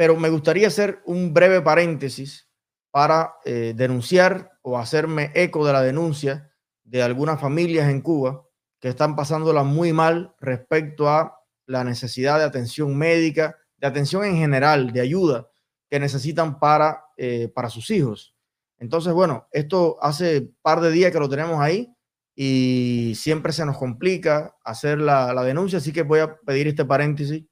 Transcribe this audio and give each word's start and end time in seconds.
pero 0.00 0.16
me 0.16 0.30
gustaría 0.30 0.68
hacer 0.68 1.02
un 1.04 1.34
breve 1.34 1.60
paréntesis 1.60 2.48
para 2.90 3.34
eh, 3.44 3.74
denunciar 3.76 4.50
o 4.62 4.78
hacerme 4.78 5.30
eco 5.34 5.66
de 5.66 5.74
la 5.74 5.82
denuncia 5.82 6.50
de 6.84 7.02
algunas 7.02 7.38
familias 7.38 7.90
en 7.90 8.00
Cuba 8.00 8.42
que 8.80 8.88
están 8.88 9.14
pasándola 9.14 9.62
muy 9.62 9.92
mal 9.92 10.34
respecto 10.40 11.06
a 11.10 11.44
la 11.66 11.84
necesidad 11.84 12.38
de 12.38 12.46
atención 12.46 12.96
médica, 12.96 13.58
de 13.76 13.88
atención 13.88 14.24
en 14.24 14.36
general, 14.36 14.90
de 14.90 15.02
ayuda 15.02 15.50
que 15.90 16.00
necesitan 16.00 16.58
para, 16.58 17.04
eh, 17.18 17.52
para 17.54 17.68
sus 17.68 17.90
hijos. 17.90 18.34
Entonces, 18.78 19.12
bueno, 19.12 19.48
esto 19.52 19.98
hace 20.00 20.50
par 20.62 20.80
de 20.80 20.92
días 20.92 21.12
que 21.12 21.20
lo 21.20 21.28
tenemos 21.28 21.60
ahí 21.60 21.94
y 22.34 23.12
siempre 23.16 23.52
se 23.52 23.66
nos 23.66 23.76
complica 23.76 24.56
hacer 24.64 24.98
la, 24.98 25.34
la 25.34 25.42
denuncia, 25.42 25.76
así 25.76 25.92
que 25.92 26.04
voy 26.04 26.20
a 26.20 26.38
pedir 26.38 26.68
este 26.68 26.86
paréntesis, 26.86 27.44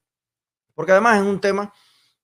porque 0.74 0.92
además 0.92 1.20
es 1.20 1.26
un 1.26 1.42
tema 1.42 1.74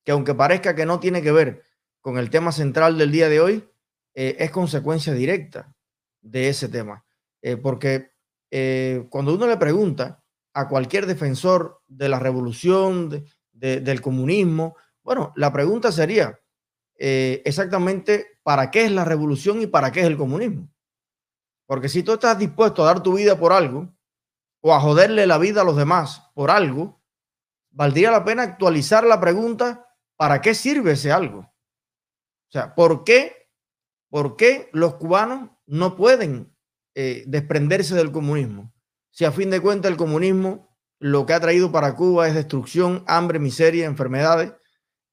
que 0.05 0.13
aunque 0.13 0.35
parezca 0.35 0.75
que 0.75 0.87
no 0.87 1.01
tiene 1.01 1.23
que 1.23 1.33
ver 1.33 1.65
con 2.01 2.19
el 2.19 2.31
tema 2.31 2.53
central 2.53 2.99
del 2.99 3.11
día 3.11 3.29
de 3.29 3.41
hoy, 3.41 3.69
eh, 4.15 4.37
es 4.39 4.51
consecuencia 4.51 5.13
directa 5.13 5.75
de 6.21 6.49
ese 6.49 6.69
tema. 6.69 7.05
Eh, 7.43 7.57
porque 7.57 8.13
eh, 8.51 9.07
cuando 9.11 9.35
uno 9.35 9.47
le 9.47 9.57
pregunta 9.57 10.23
a 10.53 10.69
cualquier 10.69 11.07
defensor 11.07 11.83
de 11.89 12.09
la 12.09 12.19
revolución, 12.19 13.25
del 13.53 14.03
comunismo, 14.03 14.77
bueno, 15.03 15.33
la 15.37 15.53
pregunta 15.53 15.91
sería 15.91 16.39
exactamente 16.97 18.39
para 18.43 18.71
qué 18.71 18.85
es 18.85 18.93
la 18.93 19.05
revolución 19.05 19.63
y 19.63 19.67
para 19.67 19.91
qué 19.91 20.01
es 20.01 20.07
el 20.07 20.19
comunismo. 20.19 20.69
Porque 21.67 21.89
si 21.89 22.03
tú 22.03 22.13
estás 22.13 22.39
dispuesto 22.39 22.83
a 22.83 22.87
dar 22.87 23.03
tu 23.03 23.15
vida 23.15 23.39
por 23.39 23.53
algo 23.53 23.89
o 24.61 24.75
a 24.75 24.81
joderle 24.81 25.27
la 25.27 25.39
vida 25.39 25.63
a 25.63 25.65
los 25.65 25.77
demás 25.77 26.31
por 26.35 26.51
algo, 26.51 27.01
valdría 27.71 28.11
la 28.11 28.25
pena 28.25 28.43
actualizar 28.43 29.05
la 29.05 29.21
pregunta, 29.21 29.87
¿para 30.17 30.41
qué 30.41 30.55
sirve 30.55 30.93
ese 30.93 31.13
algo? 31.13 31.41
O 31.41 32.51
sea, 32.51 32.75
¿por 32.75 33.05
qué, 33.05 33.49
por 34.09 34.37
qué 34.37 34.69
los 34.73 34.95
cubanos 34.95 35.51
no 35.67 35.97
pueden 35.97 36.55
eh, 36.95 37.25
desprenderse 37.27 37.95
del 37.95 38.13
comunismo? 38.13 38.73
Si 39.11 39.25
a 39.25 39.33
fin 39.33 39.51
de 39.51 39.61
cuentas 39.61 39.91
el 39.91 39.97
comunismo 39.97 40.75
lo 40.99 41.27
que 41.27 41.35
ha 41.35 41.41
traído 41.41 41.71
para 41.71 41.95
Cuba 41.95 42.29
es 42.29 42.35
destrucción, 42.35 43.05
hambre, 43.07 43.39
miseria, 43.39 43.87
enfermedades, 43.87 44.53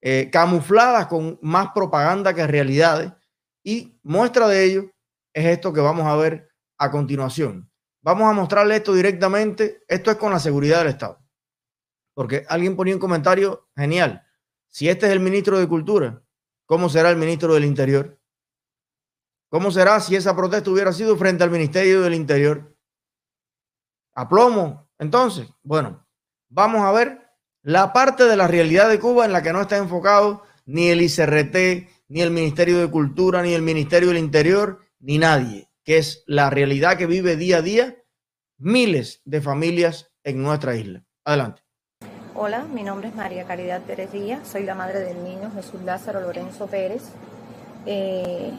eh, 0.02 0.30
camufladas 0.32 1.08
con 1.08 1.38
más 1.42 1.70
propaganda 1.74 2.34
que 2.34 2.48
realidades. 2.48 3.12
Y 3.64 4.00
muestra 4.04 4.48
de 4.48 4.64
ello 4.64 4.92
es 5.34 5.46
esto 5.46 5.74
que 5.74 5.82
vamos 5.82 6.08
a 6.08 6.16
ver 6.16 6.50
a 6.78 6.90
continuación. 6.90 7.70
Vamos 8.02 8.30
a 8.30 8.34
mostrarle 8.34 8.78
esto 8.78 8.94
directamente. 8.94 9.84
Esto 9.88 10.10
es 10.12 10.18
con 10.18 10.32
la 10.32 10.40
seguridad 10.40 10.80
del 10.80 10.88
Estado. 10.88 11.20
Porque 12.14 12.46
alguien 12.50 12.76
ponía 12.76 12.96
un 12.96 13.00
comentario 13.00 13.70
genial. 13.76 14.26
Si 14.72 14.90
este 14.90 15.06
es 15.06 15.12
el 15.12 15.20
ministro 15.20 15.60
de 15.60 15.68
Cultura, 15.68 16.24
¿cómo 16.66 16.90
será 16.90 17.10
el 17.10 17.18
ministro 17.18 17.54
del 17.54 17.66
Interior? 17.66 18.20
¿Cómo 19.50 19.70
será 19.70 20.00
si 20.00 20.16
esa 20.16 20.34
protesta 20.36 20.72
hubiera 20.72 20.94
sido 20.94 21.18
frente 21.18 21.44
al 21.44 21.52
Ministerio 21.52 22.02
del 22.02 22.14
Interior? 22.14 22.74
A 24.14 24.30
plomo. 24.30 24.90
Entonces, 24.98 25.50
bueno, 25.62 26.08
vamos 26.50 26.84
a 26.84 26.92
ver 26.94 27.30
la 27.62 27.92
parte 27.92 28.24
de 28.24 28.38
la 28.38 28.48
realidad 28.48 28.88
de 28.88 29.00
Cuba 29.00 29.26
en 29.26 29.34
la 29.34 29.44
que 29.44 29.52
no 29.52 29.62
está 29.62 29.76
enfocado 29.76 30.44
ni 30.66 30.88
el 30.88 31.02
ICRT, 31.02 31.90
ni 32.08 32.22
el 32.22 32.32
Ministerio 32.32 32.80
de 32.80 32.90
Cultura, 32.90 33.42
ni 33.42 33.54
el 33.54 33.62
Ministerio 33.62 34.08
del 34.08 34.20
Interior, 34.20 34.86
ni 35.00 35.18
nadie, 35.18 35.70
que 35.84 35.98
es 35.98 36.24
la 36.28 36.50
realidad 36.50 36.98
que 36.98 37.08
vive 37.08 37.36
día 37.36 37.58
a 37.58 37.62
día 37.62 37.98
miles 38.58 39.22
de 39.26 39.42
familias 39.42 40.14
en 40.24 40.42
nuestra 40.42 40.76
isla. 40.76 41.04
Adelante. 41.26 41.64
Hola, 42.44 42.64
mi 42.74 42.82
nombre 42.82 43.10
es 43.10 43.14
María 43.14 43.44
Caridad 43.44 43.82
Pérez 43.82 44.12
Díaz, 44.12 44.48
soy 44.48 44.64
la 44.64 44.74
madre 44.74 45.02
del 45.02 45.24
niño 45.24 45.52
Jesús 45.54 45.80
Lázaro 45.84 46.22
Lorenzo 46.22 46.66
Pérez. 46.66 47.04
Eh, 47.86 48.52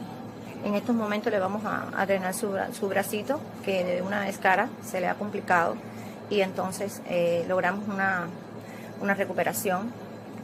en 0.63 0.75
estos 0.75 0.95
momentos 0.95 1.33
le 1.33 1.37
vamos 1.37 1.63
a, 1.65 2.05
drenar 2.05 2.33
su, 2.33 2.87
bracito, 2.87 3.41
que 3.65 3.83
de 3.83 4.01
una 4.01 4.29
escara 4.29 4.69
se 4.85 5.01
le 5.01 5.09
ha 5.09 5.15
complicado, 5.15 5.75
y 6.29 6.39
entonces 6.39 7.01
eh, 7.09 7.43
logramos 7.49 7.85
una, 7.89 8.29
recuperación 9.15 9.91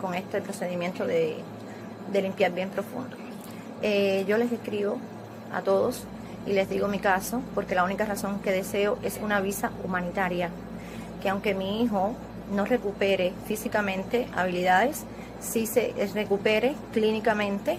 con 0.01 0.15
este 0.15 0.41
procedimiento 0.41 1.07
de, 1.07 1.37
limpiar 2.11 2.51
bien 2.51 2.69
profundo. 2.69 3.15
Eh, 3.81 4.25
yo 4.27 4.37
les 4.37 4.51
escribo 4.51 4.97
a 5.53 5.61
todos 5.61 6.03
y 6.45 6.51
les 6.51 6.67
digo 6.67 6.89
mi 6.89 6.99
caso, 6.99 7.41
porque 7.55 7.73
la 7.73 7.85
única 7.85 8.03
razón 8.03 8.41
que 8.41 8.51
deseo 8.51 8.97
es 9.01 9.17
una 9.23 9.39
visa 9.39 9.71
humanitaria, 9.85 10.49
que 11.21 11.29
aunque 11.29 11.55
mi 11.55 11.81
hijo 11.83 12.17
no 12.51 12.65
recupere 12.65 13.33
físicamente 13.47 14.27
habilidades, 14.35 15.03
sí 15.39 15.65
se 15.65 15.93
recupere 16.13 16.75
clínicamente 16.93 17.77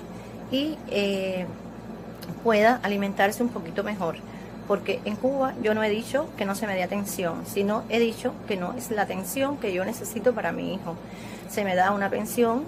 y 0.50 0.76
eh, 0.88 1.46
pueda 2.42 2.80
alimentarse 2.82 3.42
un 3.42 3.50
poquito 3.50 3.84
mejor. 3.84 4.16
Porque 4.66 5.00
en 5.04 5.16
Cuba 5.16 5.54
yo 5.62 5.74
no 5.74 5.82
he 5.82 5.90
dicho 5.90 6.28
que 6.36 6.44
no 6.44 6.54
se 6.54 6.66
me 6.66 6.74
dé 6.74 6.82
atención, 6.82 7.44
sino 7.44 7.82
he 7.88 7.98
dicho 7.98 8.32
que 8.46 8.56
no 8.56 8.74
es 8.74 8.90
la 8.90 9.02
atención 9.02 9.56
que 9.56 9.72
yo 9.72 9.84
necesito 9.84 10.32
para 10.32 10.52
mi 10.52 10.74
hijo. 10.74 10.96
Se 11.48 11.64
me 11.64 11.74
da 11.74 11.90
una 11.90 12.08
pensión 12.08 12.64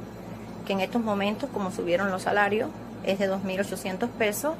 que 0.67 0.73
en 0.73 0.81
estos 0.81 1.03
momentos, 1.03 1.49
como 1.53 1.71
subieron 1.71 2.11
los 2.11 2.23
salarios, 2.23 2.71
es 3.05 3.19
de 3.19 3.31
2.800 3.31 4.09
pesos 4.09 4.55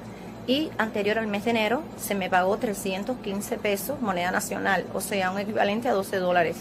y 0.47 0.71
anterior 0.79 1.19
al 1.19 1.27
mes 1.27 1.45
de 1.45 1.51
enero 1.51 1.83
se 1.99 2.15
me 2.15 2.29
pagó 2.29 2.57
315 2.57 3.59
pesos 3.59 4.01
moneda 4.01 4.31
nacional, 4.31 4.85
o 4.93 5.01
sea, 5.01 5.31
un 5.31 5.39
equivalente 5.39 5.89
a 5.89 5.93
12 5.93 6.17
dólares. 6.17 6.57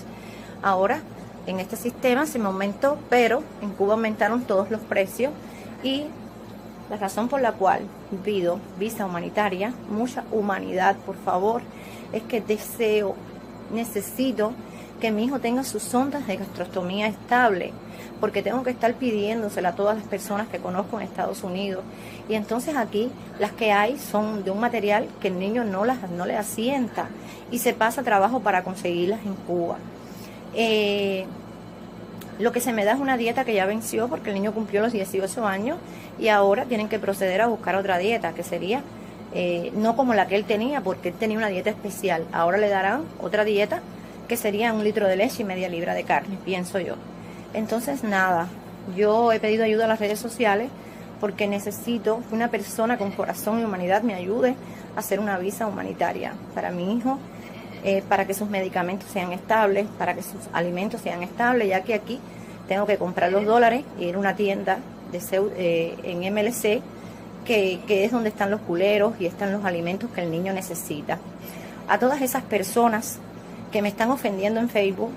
Ahora, 0.61 1.01
en 1.47 1.59
este 1.59 1.75
sistema 1.75 2.25
se 2.25 2.39
me 2.39 2.45
aumentó, 2.45 2.97
pero 3.09 3.43
en 3.61 3.71
Cuba 3.71 3.93
aumentaron 3.93 4.43
todos 4.43 4.69
los 4.69 4.81
precios 4.81 5.33
y 5.83 6.05
la 6.89 6.97
razón 6.97 7.29
por 7.29 7.41
la 7.41 7.53
cual 7.53 7.81
pido 8.23 8.59
visa 8.77 9.05
humanitaria, 9.05 9.73
mucha 9.89 10.23
humanidad, 10.31 10.97
por 10.97 11.15
favor, 11.15 11.61
es 12.11 12.21
que 12.23 12.41
deseo, 12.41 13.15
necesito 13.73 14.51
que 14.99 15.11
mi 15.11 15.23
hijo 15.23 15.39
tenga 15.39 15.63
sus 15.63 15.93
ondas 15.95 16.27
de 16.27 16.37
gastrostomía 16.37 17.07
estable, 17.07 17.73
porque 18.19 18.43
tengo 18.43 18.61
que 18.61 18.69
estar 18.69 18.93
pidiéndosela 18.93 19.69
a 19.69 19.75
todas 19.75 19.97
las 19.97 20.05
personas 20.05 20.47
que 20.47 20.59
conozco 20.59 20.99
en 20.99 21.07
Estados 21.07 21.43
Unidos. 21.43 21.83
Y 22.29 22.35
entonces 22.35 22.75
aquí 22.75 23.09
las 23.39 23.51
que 23.51 23.71
hay 23.71 23.97
son 23.97 24.43
de 24.43 24.51
un 24.51 24.59
material 24.59 25.07
que 25.19 25.29
el 25.29 25.39
niño 25.39 25.63
no, 25.63 25.85
las, 25.85 26.09
no 26.11 26.25
le 26.25 26.37
asienta 26.37 27.07
y 27.49 27.59
se 27.59 27.73
pasa 27.73 28.03
trabajo 28.03 28.41
para 28.41 28.63
conseguirlas 28.63 29.25
en 29.25 29.33
Cuba. 29.33 29.77
Eh, 30.55 31.25
lo 32.39 32.51
que 32.51 32.59
se 32.59 32.73
me 32.73 32.85
da 32.85 32.93
es 32.93 32.99
una 32.99 33.17
dieta 33.17 33.45
que 33.45 33.53
ya 33.53 33.65
venció 33.65 34.07
porque 34.07 34.29
el 34.29 34.35
niño 34.35 34.53
cumplió 34.53 34.81
los 34.81 34.91
18 34.91 35.45
años 35.45 35.77
y 36.19 36.29
ahora 36.29 36.65
tienen 36.65 36.89
que 36.89 36.99
proceder 36.99 37.41
a 37.41 37.47
buscar 37.47 37.75
otra 37.75 37.97
dieta, 37.97 38.33
que 38.33 38.43
sería 38.43 38.81
eh, 39.33 39.71
no 39.75 39.95
como 39.95 40.13
la 40.13 40.27
que 40.27 40.35
él 40.35 40.45
tenía, 40.45 40.81
porque 40.81 41.09
él 41.09 41.15
tenía 41.15 41.37
una 41.37 41.47
dieta 41.47 41.69
especial. 41.69 42.25
Ahora 42.31 42.57
le 42.57 42.69
darán 42.69 43.03
otra 43.21 43.45
dieta 43.45 43.81
que 44.27 44.37
sería 44.37 44.73
un 44.73 44.83
litro 44.83 45.07
de 45.07 45.15
leche 45.15 45.43
y 45.43 45.45
media 45.45 45.69
libra 45.69 45.93
de 45.93 46.03
carne, 46.03 46.37
pienso 46.43 46.79
yo. 46.79 46.95
Entonces, 47.53 48.03
nada, 48.03 48.47
yo 48.95 49.31
he 49.31 49.39
pedido 49.39 49.63
ayuda 49.63 49.85
a 49.85 49.87
las 49.87 49.99
redes 49.99 50.19
sociales 50.19 50.69
porque 51.19 51.47
necesito 51.47 52.21
que 52.27 52.35
una 52.35 52.49
persona 52.49 52.97
con 52.97 53.11
corazón 53.11 53.59
y 53.59 53.63
humanidad 53.63 54.01
me 54.01 54.15
ayude 54.15 54.55
a 54.95 54.99
hacer 54.99 55.19
una 55.19 55.37
visa 55.37 55.67
humanitaria 55.67 56.33
para 56.55 56.71
mi 56.71 56.97
hijo 56.97 57.19
eh, 57.83 58.03
para 58.07 58.25
que 58.25 58.33
sus 58.33 58.49
medicamentos 58.49 59.09
sean 59.11 59.31
estables, 59.31 59.87
para 59.97 60.13
que 60.13 60.21
sus 60.21 60.41
alimentos 60.53 61.01
sean 61.01 61.23
estables, 61.23 61.67
ya 61.67 61.81
que 61.81 61.93
aquí 61.93 62.19
tengo 62.67 62.85
que 62.85 62.97
comprar 62.97 63.31
los 63.31 63.45
dólares 63.45 63.83
y 63.99 64.05
ir 64.05 64.15
a 64.15 64.19
una 64.19 64.35
tienda 64.35 64.79
de 65.11 65.19
eh, 65.57 65.97
en 66.03 66.33
MLC, 66.33 66.81
que, 67.45 67.79
que 67.87 68.05
es 68.05 68.11
donde 68.11 68.29
están 68.29 68.51
los 68.51 68.61
culeros 68.61 69.13
y 69.19 69.25
están 69.25 69.51
los 69.51 69.65
alimentos 69.65 70.09
que 70.11 70.21
el 70.21 70.31
niño 70.31 70.53
necesita. 70.53 71.17
A 71.87 71.97
todas 71.97 72.21
esas 72.21 72.43
personas 72.43 73.17
que 73.71 73.81
me 73.81 73.87
están 73.87 74.11
ofendiendo 74.11 74.59
en 74.59 74.69
Facebook, 74.69 75.11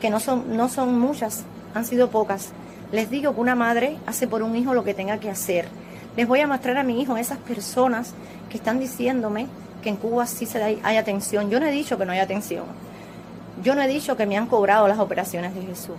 que 0.00 0.10
no 0.10 0.20
son, 0.20 0.56
no 0.56 0.68
son 0.68 0.98
muchas, 0.98 1.44
han 1.74 1.84
sido 1.84 2.10
pocas, 2.10 2.52
les 2.92 3.10
digo 3.10 3.34
que 3.34 3.40
una 3.40 3.54
madre 3.54 3.96
hace 4.06 4.26
por 4.26 4.42
un 4.42 4.56
hijo 4.56 4.74
lo 4.74 4.84
que 4.84 4.94
tenga 4.94 5.18
que 5.18 5.30
hacer. 5.30 5.68
Les 6.16 6.26
voy 6.26 6.40
a 6.40 6.46
mostrar 6.46 6.76
a 6.78 6.82
mi 6.82 7.00
hijo 7.00 7.16
esas 7.16 7.38
personas 7.38 8.12
que 8.50 8.56
están 8.56 8.78
diciéndome 8.78 9.46
que 9.86 9.90
en 9.90 9.96
Cuba 9.98 10.26
sí 10.26 10.46
se 10.46 10.80
hay 10.82 10.96
atención. 10.96 11.48
Yo 11.48 11.60
no 11.60 11.66
he 11.66 11.70
dicho 11.70 11.96
que 11.96 12.04
no 12.04 12.10
hay 12.10 12.18
atención. 12.18 12.64
Yo 13.62 13.76
no 13.76 13.82
he 13.82 13.86
dicho 13.86 14.16
que 14.16 14.26
me 14.26 14.36
han 14.36 14.48
cobrado 14.48 14.88
las 14.88 14.98
operaciones 14.98 15.54
de 15.54 15.62
Jesús. 15.62 15.94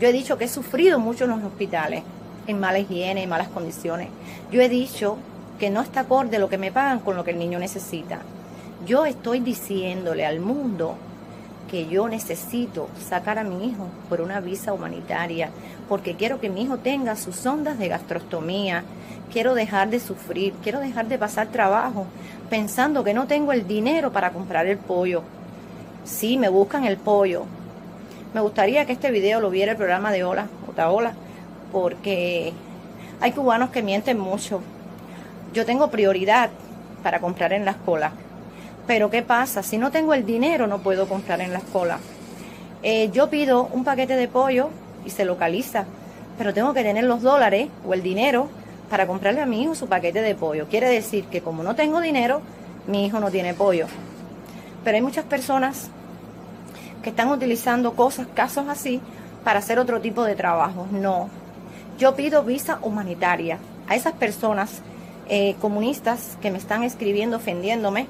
Yo 0.00 0.08
he 0.08 0.12
dicho 0.12 0.38
que 0.38 0.46
he 0.46 0.48
sufrido 0.48 0.98
mucho 0.98 1.24
en 1.24 1.30
los 1.30 1.44
hospitales, 1.44 2.02
en 2.46 2.58
mala 2.58 2.78
higiene, 2.78 3.24
en 3.24 3.28
malas 3.28 3.48
condiciones. 3.48 4.08
Yo 4.50 4.62
he 4.62 4.70
dicho 4.70 5.18
que 5.58 5.68
no 5.68 5.82
está 5.82 6.00
acorde 6.00 6.38
lo 6.38 6.48
que 6.48 6.56
me 6.56 6.72
pagan 6.72 7.00
con 7.00 7.14
lo 7.14 7.24
que 7.24 7.32
el 7.32 7.38
niño 7.38 7.58
necesita. 7.58 8.20
Yo 8.86 9.04
estoy 9.04 9.40
diciéndole 9.40 10.24
al 10.24 10.40
mundo 10.40 10.96
que 11.70 11.88
yo 11.88 12.08
necesito 12.08 12.88
sacar 13.06 13.38
a 13.38 13.44
mi 13.44 13.66
hijo 13.68 13.86
por 14.08 14.22
una 14.22 14.40
visa 14.40 14.72
humanitaria, 14.72 15.50
porque 15.88 16.14
quiero 16.14 16.40
que 16.40 16.48
mi 16.48 16.62
hijo 16.62 16.78
tenga 16.78 17.16
sus 17.16 17.44
ondas 17.46 17.78
de 17.78 17.88
gastrostomía, 17.88 18.84
quiero 19.32 19.54
dejar 19.54 19.90
de 19.90 20.00
sufrir, 20.00 20.54
quiero 20.62 20.80
dejar 20.80 21.06
de 21.06 21.18
pasar 21.18 21.48
trabajo 21.48 22.06
pensando 22.50 23.04
que 23.04 23.14
no 23.14 23.26
tengo 23.26 23.52
el 23.52 23.66
dinero 23.66 24.12
para 24.12 24.30
comprar 24.30 24.66
el 24.66 24.78
pollo. 24.78 25.22
Sí, 26.04 26.36
me 26.38 26.48
buscan 26.48 26.84
el 26.84 26.96
pollo. 26.96 27.44
Me 28.34 28.40
gustaría 28.40 28.84
que 28.84 28.92
este 28.92 29.10
video 29.10 29.40
lo 29.40 29.50
viera 29.50 29.72
el 29.72 29.78
programa 29.78 30.12
de 30.12 30.24
Hola, 30.24 30.46
Otaola, 30.68 31.14
porque 31.72 32.52
hay 33.20 33.32
cubanos 33.32 33.70
que 33.70 33.82
mienten 33.82 34.18
mucho. 34.18 34.60
Yo 35.52 35.64
tengo 35.64 35.90
prioridad 35.90 36.50
para 37.02 37.20
comprar 37.20 37.52
en 37.52 37.64
la 37.64 37.72
escuela. 37.72 38.12
Pero 38.86 39.10
¿qué 39.10 39.22
pasa? 39.22 39.62
Si 39.62 39.78
no 39.78 39.90
tengo 39.90 40.14
el 40.14 40.24
dinero 40.24 40.66
no 40.66 40.78
puedo 40.78 41.08
comprar 41.08 41.40
en 41.40 41.52
la 41.52 41.58
escuela. 41.58 41.98
Eh, 42.82 43.10
yo 43.12 43.28
pido 43.30 43.68
un 43.72 43.82
paquete 43.82 44.16
de 44.16 44.28
pollo 44.28 44.70
y 45.06 45.10
se 45.10 45.24
localiza, 45.24 45.86
pero 46.36 46.52
tengo 46.52 46.74
que 46.74 46.82
tener 46.82 47.04
los 47.04 47.22
dólares 47.22 47.68
o 47.86 47.94
el 47.94 48.02
dinero 48.02 48.48
para 48.90 49.06
comprarle 49.06 49.40
a 49.40 49.46
mi 49.46 49.62
hijo 49.62 49.74
su 49.74 49.86
paquete 49.86 50.20
de 50.20 50.34
pollo. 50.34 50.66
Quiere 50.68 50.88
decir 50.88 51.24
que 51.24 51.40
como 51.40 51.62
no 51.62 51.74
tengo 51.74 52.00
dinero, 52.00 52.42
mi 52.86 53.06
hijo 53.06 53.20
no 53.20 53.30
tiene 53.30 53.54
pollo. 53.54 53.86
Pero 54.84 54.96
hay 54.96 55.02
muchas 55.02 55.24
personas 55.24 55.88
que 57.02 57.10
están 57.10 57.30
utilizando 57.30 57.94
cosas, 57.94 58.26
casos 58.34 58.66
así, 58.68 59.00
para 59.44 59.60
hacer 59.60 59.78
otro 59.78 60.00
tipo 60.00 60.24
de 60.24 60.34
trabajo. 60.34 60.86
No. 60.90 61.28
Yo 61.98 62.14
pido 62.14 62.42
visa 62.42 62.78
humanitaria 62.82 63.58
a 63.88 63.94
esas 63.94 64.12
personas 64.12 64.82
eh, 65.28 65.56
comunistas 65.60 66.36
que 66.40 66.50
me 66.50 66.58
están 66.58 66.82
escribiendo 66.82 67.36
ofendiéndome. 67.36 68.06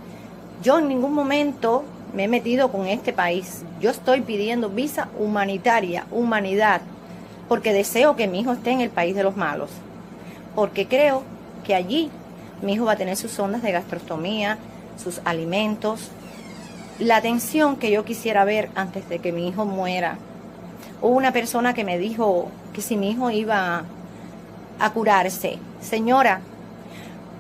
Yo 0.63 0.79
en 0.79 0.89
ningún 0.89 1.15
momento 1.15 1.85
me 2.17 2.25
he 2.25 2.29
metido 2.29 2.73
con 2.73 2.87
este 2.87 3.13
país. 3.13 3.63
Yo 3.79 3.91
estoy 3.91 4.23
pidiendo 4.23 4.71
visa 4.71 5.09
humanitaria, 5.19 6.07
humanidad, 6.11 6.81
porque 7.47 7.75
deseo 7.75 8.17
que 8.17 8.27
mi 8.27 8.41
hijo 8.41 8.53
esté 8.53 8.71
en 8.71 8.81
el 8.81 8.89
país 8.89 9.15
de 9.15 9.23
los 9.23 9.37
malos. 9.37 9.69
Porque 10.55 10.89
creo 10.89 11.23
que 11.67 11.75
allí 11.75 12.11
mi 12.63 12.73
hijo 12.73 12.87
va 12.87 12.93
a 12.93 12.97
tener 12.97 13.19
sus 13.19 13.39
ondas 13.39 13.61
de 13.61 13.71
gastrostomía, 13.71 14.57
sus 14.97 15.21
alimentos, 15.27 16.09
la 16.99 17.17
atención 17.17 17.77
que 17.77 17.91
yo 17.91 18.07
quisiera 18.07 18.47
ver 18.47 18.71
antes 18.75 19.07
de 19.11 19.19
que 19.19 19.31
mi 19.31 19.47
hijo 19.47 19.67
muera. 19.67 20.17
Hubo 21.03 21.15
una 21.15 21.33
persona 21.33 21.75
que 21.75 21.85
me 21.85 21.99
dijo 21.99 22.49
que 22.73 22.81
si 22.81 22.97
mi 22.97 23.11
hijo 23.11 23.31
iba 23.31 23.85
a 24.79 24.91
curarse, 24.91 25.59
señora, 25.83 26.41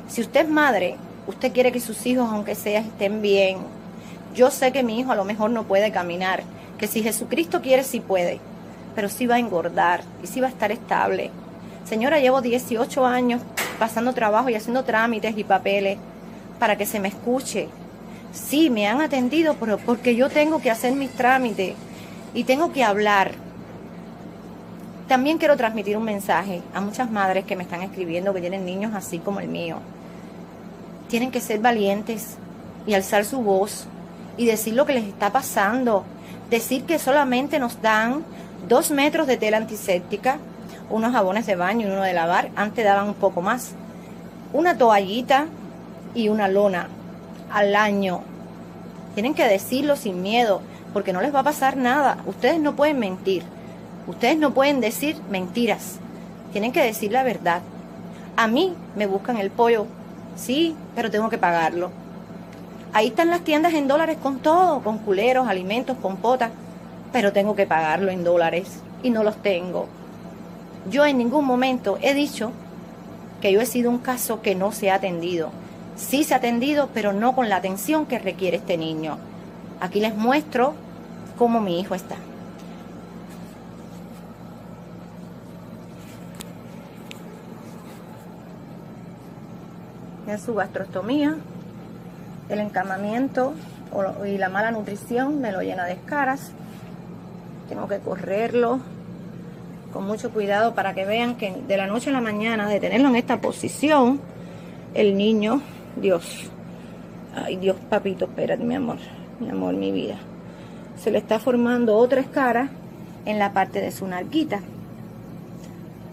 si 0.07 0.21
usted 0.21 0.43
es 0.43 0.51
madre, 0.51 0.97
usted 1.27 1.51
quiere 1.55 1.73
que 1.73 1.81
sus 1.81 2.05
hijos, 2.05 2.29
aunque 2.31 2.55
sea, 2.55 2.81
estén 2.81 3.23
bien. 3.23 3.76
Yo 4.37 4.51
sé 4.51 4.71
que 4.71 4.85
mi 4.85 5.01
hijo 5.01 5.11
a 5.11 5.17
lo 5.17 5.25
mejor 5.25 5.51
no 5.51 5.65
puede 5.65 5.91
caminar, 5.91 6.43
que 6.79 6.87
si 6.87 7.03
Jesucristo 7.03 7.63
quiere, 7.63 7.83
sí 7.83 8.01
puede, 8.01 8.39
pero 8.95 9.09
sí 9.09 9.27
va 9.27 9.37
a 9.37 9.39
engordar 9.41 10.03
y 10.23 10.29
sí 10.29 10.41
va 10.41 10.47
a 10.47 10.51
estar 10.51 10.71
estable. 10.71 11.31
Señora, 11.85 12.21
llevo 12.21 12.43
18 12.43 13.05
años 13.05 13.41
pasando 13.79 14.13
trabajo 14.13 14.49
y 14.49 14.55
haciendo 14.55 14.85
trámites 14.85 15.37
y 15.37 15.43
papeles 15.43 15.99
para 16.61 16.77
que 16.77 16.87
se 16.87 17.01
me 17.01 17.09
escuche. 17.09 17.69
Sí, 18.33 18.71
me 18.71 18.87
han 18.87 19.01
atendido, 19.01 19.57
pero 19.59 19.79
porque 19.79 20.15
yo 20.15 20.29
tengo 20.29 20.61
que 20.61 20.71
hacer 20.71 20.95
mis 20.95 21.11
trámites 21.11 21.75
y 22.35 22.45
tengo 22.45 22.73
que 22.73 22.85
hablar. 22.85 23.33
También 25.09 25.39
quiero 25.39 25.57
transmitir 25.57 25.97
un 25.97 26.05
mensaje 26.05 26.63
a 26.75 26.81
muchas 26.81 27.11
madres 27.11 27.45
que 27.45 27.57
me 27.57 27.63
están 27.63 27.83
escribiendo 27.83 28.35
que 28.35 28.41
tienen 28.41 28.65
niños 28.65 28.93
así 28.95 29.19
como 29.19 29.41
el 29.41 29.49
mío 29.49 29.79
tienen 31.09 31.31
que 31.31 31.41
ser 31.41 31.61
valientes 31.61 32.37
y 32.87 32.95
alzar 32.95 33.25
su 33.25 33.41
voz 33.41 33.87
y 34.37 34.47
decir 34.47 34.75
lo 34.75 34.87
que 34.87 34.95
les 34.95 35.05
está 35.05 35.31
pasando. 35.31 36.05
Decir 36.51 36.85
que 36.85 36.99
solamente 36.99 37.59
nos 37.59 37.81
dan 37.83 38.25
dos 38.69 38.91
metros 38.91 39.27
de 39.27 39.37
tela 39.37 39.57
antiséptica, 39.57 40.39
unos 40.91 41.13
jabones 41.13 41.47
de 41.47 41.57
baño 41.57 41.87
y 41.87 41.91
uno 41.91 42.03
de 42.03 42.13
lavar. 42.13 42.51
Antes 42.57 42.85
daban 42.85 43.09
un 43.09 43.15
poco 43.15 43.43
más. 43.43 43.73
Una 44.53 44.79
toallita 44.79 45.47
y 46.15 46.29
una 46.29 46.49
lona 46.49 46.89
al 47.53 47.75
año. 47.75 48.21
Tienen 49.15 49.35
que 49.35 49.47
decirlo 49.47 49.97
sin 49.97 50.23
miedo, 50.23 50.61
porque 50.93 51.13
no 51.13 51.21
les 51.21 51.35
va 51.35 51.41
a 51.41 51.45
pasar 51.45 51.77
nada. 51.77 52.19
Ustedes 52.27 52.61
no 52.61 52.77
pueden 52.77 52.99
mentir. 52.99 53.43
Ustedes 54.07 54.39
no 54.39 54.55
pueden 54.55 54.81
decir 54.81 55.17
mentiras. 55.31 55.97
Tienen 56.53 56.73
que 56.73 56.83
decir 56.83 57.13
la 57.13 57.23
verdad. 57.23 57.63
A 58.37 58.47
mí 58.47 58.75
me 58.95 59.07
buscan 59.07 59.39
el 59.39 59.51
pollo 59.51 59.87
Sí, 60.37 60.77
pero 60.95 61.11
tengo 61.11 61.31
que 61.31 61.39
pagarlo. 61.39 61.91
Ahí 62.97 63.09
están 63.09 63.29
las 63.29 63.43
tiendas 63.43 63.75
en 63.75 63.89
dólares 63.89 64.17
con 64.23 64.39
todo, 64.39 64.81
con 64.81 64.97
culeros, 64.97 65.49
alimentos, 65.49 65.99
con 65.99 66.17
potas, 66.17 66.51
pero 67.13 67.31
tengo 67.31 67.55
que 67.55 67.67
pagarlo 67.67 68.11
en 68.11 68.25
dólares 68.25 68.81
y 69.03 69.11
no 69.11 69.23
los 69.23 69.37
tengo. 69.43 69.87
Yo 70.91 71.05
en 71.05 71.19
ningún 71.19 71.45
momento 71.45 71.99
he 72.01 72.15
dicho 72.15 72.53
que 73.43 73.53
yo 73.53 73.61
he 73.61 73.67
sido 73.67 73.91
un 73.91 73.99
caso 73.99 74.41
que 74.41 74.55
no 74.55 74.73
se 74.73 74.91
ha 74.91 74.95
atendido. 74.95 75.51
Sí 75.95 76.25
se 76.25 76.33
ha 76.33 76.39
atendido, 76.39 76.89
pero 76.95 77.13
no 77.13 77.35
con 77.35 77.51
la 77.51 77.57
atención 77.57 78.07
que 78.07 78.19
requiere 78.19 78.57
este 78.57 78.79
niño. 78.79 79.19
Aquí 79.79 80.01
les 80.01 80.17
muestro 80.17 80.73
cómo 81.37 81.61
mi 81.61 81.79
hijo 81.79 81.95
está. 81.95 82.17
en 90.27 90.41
su 90.41 90.55
gastrostomía, 90.55 91.37
el 92.49 92.61
encamamiento 92.61 93.55
y 94.27 94.39
la 94.39 94.49
mala 94.49 94.71
nutrición 94.71 95.41
me 95.41 95.53
lo 95.53 95.63
llena 95.63 95.85
de 95.85 95.93
escaras. 95.93 96.53
Tengo 97.69 97.89
que 97.89 97.99
correrlo 97.99 98.81
con 99.93 100.07
mucho 100.07 100.31
cuidado 100.31 100.75
para 100.75 100.95
que 100.95 101.05
vean 101.05 101.37
que 101.37 101.63
de 101.67 101.77
la 101.77 101.87
noche 101.87 102.11
a 102.11 102.13
la 102.13 102.21
mañana, 102.21 102.69
de 102.69 102.81
tenerlo 102.81 103.09
en 103.09 103.17
esta 103.17 103.41
posición, 103.41 104.21
el 104.95 105.17
niño, 105.17 105.63
Dios, 105.97 106.51
ay 107.35 107.57
Dios 107.57 107.77
papito, 107.89 108.27
espérate 108.27 108.63
mi 108.63 108.75
amor, 108.75 108.99
mi 109.41 109.49
amor, 109.49 109.75
mi 109.75 109.93
vida, 109.93 110.17
se 110.97 111.11
le 111.11 111.19
está 111.19 111.39
formando 111.39 111.97
otra 111.97 112.21
escara 112.21 112.69
en 113.25 113.39
la 113.39 113.53
parte 113.53 113.81
de 113.81 113.91
su 113.91 114.07
narquita. 114.07 114.61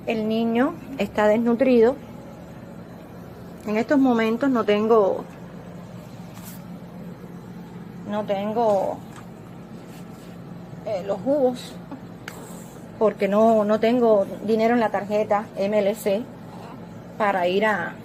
El 0.08 0.28
niño 0.28 0.74
está 0.98 1.28
desnutrido, 1.28 1.96
en 3.68 3.78
estos 3.78 4.00
momentos 4.00 4.50
no 4.50 4.64
tengo 4.64 5.24
no 8.08 8.24
tengo 8.26 8.98
eh, 10.86 11.04
los 11.06 11.20
jugos 11.22 11.74
porque 13.00 13.28
no, 13.28 13.64
no 13.66 13.80
tengo 13.80 14.26
dinero 14.46 14.74
en 14.74 14.80
la 14.80 14.90
tarjeta 14.90 15.46
MLC 15.58 16.24
para 17.18 17.48
ir 17.48 17.66
a, 17.66 17.96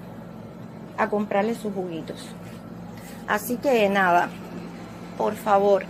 a 0.97 1.09
comprarle 1.09 1.55
sus 1.55 1.73
juguitos. 1.73 2.27
Así 3.27 3.56
que 3.56 3.89
nada, 3.89 4.29
por 5.17 5.35
favor, 5.35 5.85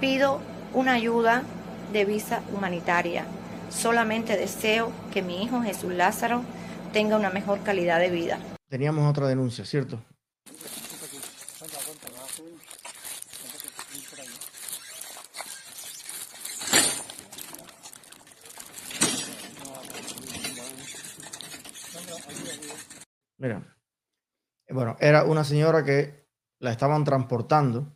pido 0.00 0.40
una 0.72 0.94
ayuda 0.94 1.42
de 1.92 2.04
visa 2.04 2.40
humanitaria. 2.54 3.24
Solamente 3.68 4.36
deseo 4.36 4.90
que 5.12 5.22
mi 5.22 5.42
hijo 5.42 5.62
Jesús 5.62 5.92
Lázaro 5.92 6.42
tenga 6.92 7.16
una 7.16 7.30
mejor 7.30 7.60
calidad 7.62 7.98
de 8.00 8.10
vida. 8.10 8.38
Teníamos 8.68 9.08
otra 9.08 9.28
denuncia, 9.28 9.64
¿cierto? 9.64 9.98
Mira, 23.38 23.60
era 25.00 25.24
una 25.24 25.44
señora 25.44 25.84
que 25.84 26.26
la 26.58 26.72
estaban 26.72 27.04
transportando. 27.04 27.92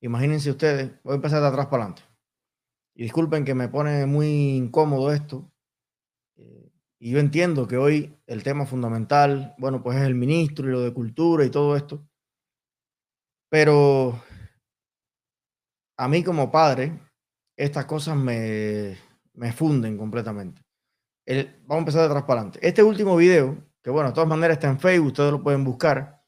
Imagínense 0.00 0.50
ustedes, 0.50 0.92
voy 1.02 1.12
a 1.12 1.16
empezar 1.16 1.40
de 1.40 1.48
atrás 1.48 1.66
para 1.66 1.84
adelante. 1.84 2.02
Y 2.94 3.04
disculpen 3.04 3.44
que 3.44 3.54
me 3.54 3.68
pone 3.68 4.06
muy 4.06 4.56
incómodo 4.56 5.12
esto, 5.12 5.50
y 7.02 7.12
yo 7.12 7.18
entiendo 7.18 7.66
que 7.66 7.78
hoy 7.78 8.14
el 8.26 8.42
tema 8.42 8.66
fundamental, 8.66 9.54
bueno, 9.58 9.82
pues 9.82 9.96
es 9.96 10.02
el 10.04 10.14
ministro 10.14 10.68
y 10.68 10.72
lo 10.72 10.82
de 10.82 10.92
cultura 10.92 11.46
y 11.46 11.50
todo 11.50 11.74
esto. 11.74 12.06
Pero 13.48 14.22
a 15.96 16.08
mí 16.08 16.22
como 16.22 16.50
padre, 16.50 17.00
estas 17.56 17.86
cosas 17.86 18.16
me, 18.16 18.98
me 19.32 19.50
funden 19.52 19.96
completamente. 19.96 20.62
El, 21.26 21.62
vamos 21.62 21.76
a 21.76 21.78
empezar 21.78 22.00
de 22.02 22.06
atrás 22.08 22.24
para 22.24 22.40
adelante. 22.40 22.60
Este 22.62 22.82
último 22.82 23.16
video, 23.16 23.56
que 23.82 23.88
bueno, 23.88 24.10
de 24.10 24.14
todas 24.14 24.28
maneras 24.28 24.58
está 24.58 24.68
en 24.68 24.78
Facebook, 24.78 25.08
ustedes 25.08 25.32
lo 25.32 25.42
pueden 25.42 25.64
buscar, 25.64 26.19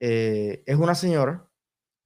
eh, 0.00 0.62
es 0.66 0.76
una 0.76 0.94
señora 0.94 1.48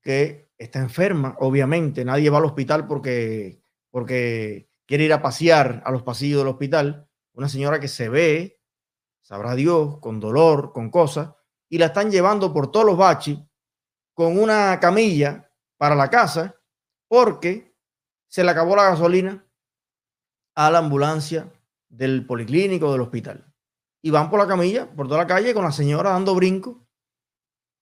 que 0.03 0.51
está 0.57 0.79
enferma, 0.79 1.37
obviamente. 1.41 2.05
Nadie 2.05 2.31
va 2.31 2.39
al 2.39 2.45
hospital 2.45 2.87
porque, 2.87 3.63
porque 3.91 4.71
quiere 4.87 5.05
ir 5.05 5.13
a 5.13 5.23
pasear 5.23 5.83
a 5.85 5.91
los 5.91 6.03
pasillos 6.03 6.39
del 6.41 6.49
hospital 6.49 7.09
una 7.33 7.49
señora 7.49 7.81
que 7.81 7.89
se 7.89 8.09
ve, 8.09 8.61
sabrá 9.23 9.55
Dios, 9.55 9.99
con 10.01 10.21
dolor, 10.21 10.73
con 10.73 10.91
cosas, 10.91 11.31
y 11.69 11.79
la 11.79 11.87
están 11.87 12.11
llevando 12.11 12.53
por 12.53 12.71
todos 12.71 12.85
los 12.85 12.97
baches 12.97 13.39
con 14.15 14.39
una 14.39 14.79
camilla 14.81 15.51
para 15.79 15.95
la 15.95 16.11
casa 16.11 16.57
porque 17.09 17.75
se 18.29 18.45
le 18.45 18.51
acabó 18.51 18.77
la 18.77 18.91
gasolina 18.91 19.47
a 20.55 20.71
la 20.71 20.79
ambulancia 20.79 21.51
del 21.89 22.27
policlínico 22.27 22.93
del 22.93 23.01
hospital. 23.01 23.47
Y 24.03 24.11
van 24.11 24.29
por 24.29 24.39
la 24.39 24.47
camilla, 24.47 24.91
por 24.95 25.07
toda 25.07 25.21
la 25.21 25.27
calle, 25.27 25.55
con 25.55 25.65
la 25.65 25.73
señora 25.73 26.11
dando 26.11 26.35
brinco, 26.35 26.87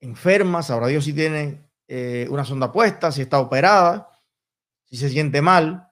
enferma, 0.01 0.63
sabrá 0.63 0.89
Dios 0.89 1.05
si 1.05 1.13
tiene 1.13 1.71
eh, 1.87 2.27
una 2.31 2.45
sonda 2.45 2.73
puesta, 2.73 3.11
si 3.13 3.23
está 3.23 3.41
operada, 3.41 4.11
si 4.85 4.97
se 4.97 5.09
siente 5.09 5.43
mal. 5.43 5.91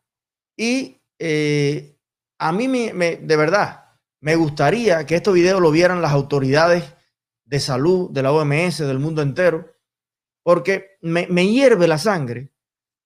Y 0.57 1.01
eh, 1.19 1.99
a 2.39 2.53
mí 2.53 2.69
me, 2.69 3.17
de 3.17 3.37
verdad, 3.37 3.85
me 4.21 4.37
gustaría 4.37 5.05
que 5.07 5.17
estos 5.17 5.35
videos 5.35 5.61
lo 5.61 5.71
vieran 5.71 6.03
las 6.03 6.13
autoridades 6.13 6.95
de 7.45 7.61
salud 7.61 8.11
de 8.11 8.23
la 8.23 8.33
OMS, 8.33 8.79
del 8.79 8.99
mundo 8.99 9.23
entero, 9.23 9.73
porque 10.43 10.99
me, 11.03 11.27
me 11.29 11.47
hierve 11.47 11.87
la 11.87 11.99
sangre 11.99 12.53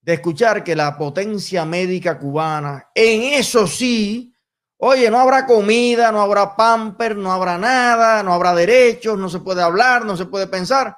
de 0.00 0.14
escuchar 0.14 0.64
que 0.64 0.74
la 0.74 0.96
potencia 0.96 1.64
médica 1.64 2.18
cubana, 2.18 2.90
en 2.94 3.34
eso 3.34 3.66
sí, 3.66 4.34
oye, 4.82 5.10
no 5.10 5.18
habrá 5.18 5.46
comida, 5.46 6.10
no 6.10 6.22
habrá 6.22 6.56
pamper, 6.56 7.16
no 7.16 7.32
habrá 7.32 7.58
nada, 7.58 8.22
no 8.22 8.32
habrá 8.32 8.54
derechos, 8.54 9.18
no 9.18 9.28
se 9.28 9.40
puede 9.40 9.62
hablar, 9.62 10.06
no 10.06 10.16
se 10.16 10.24
puede 10.24 10.46
pensar, 10.46 10.96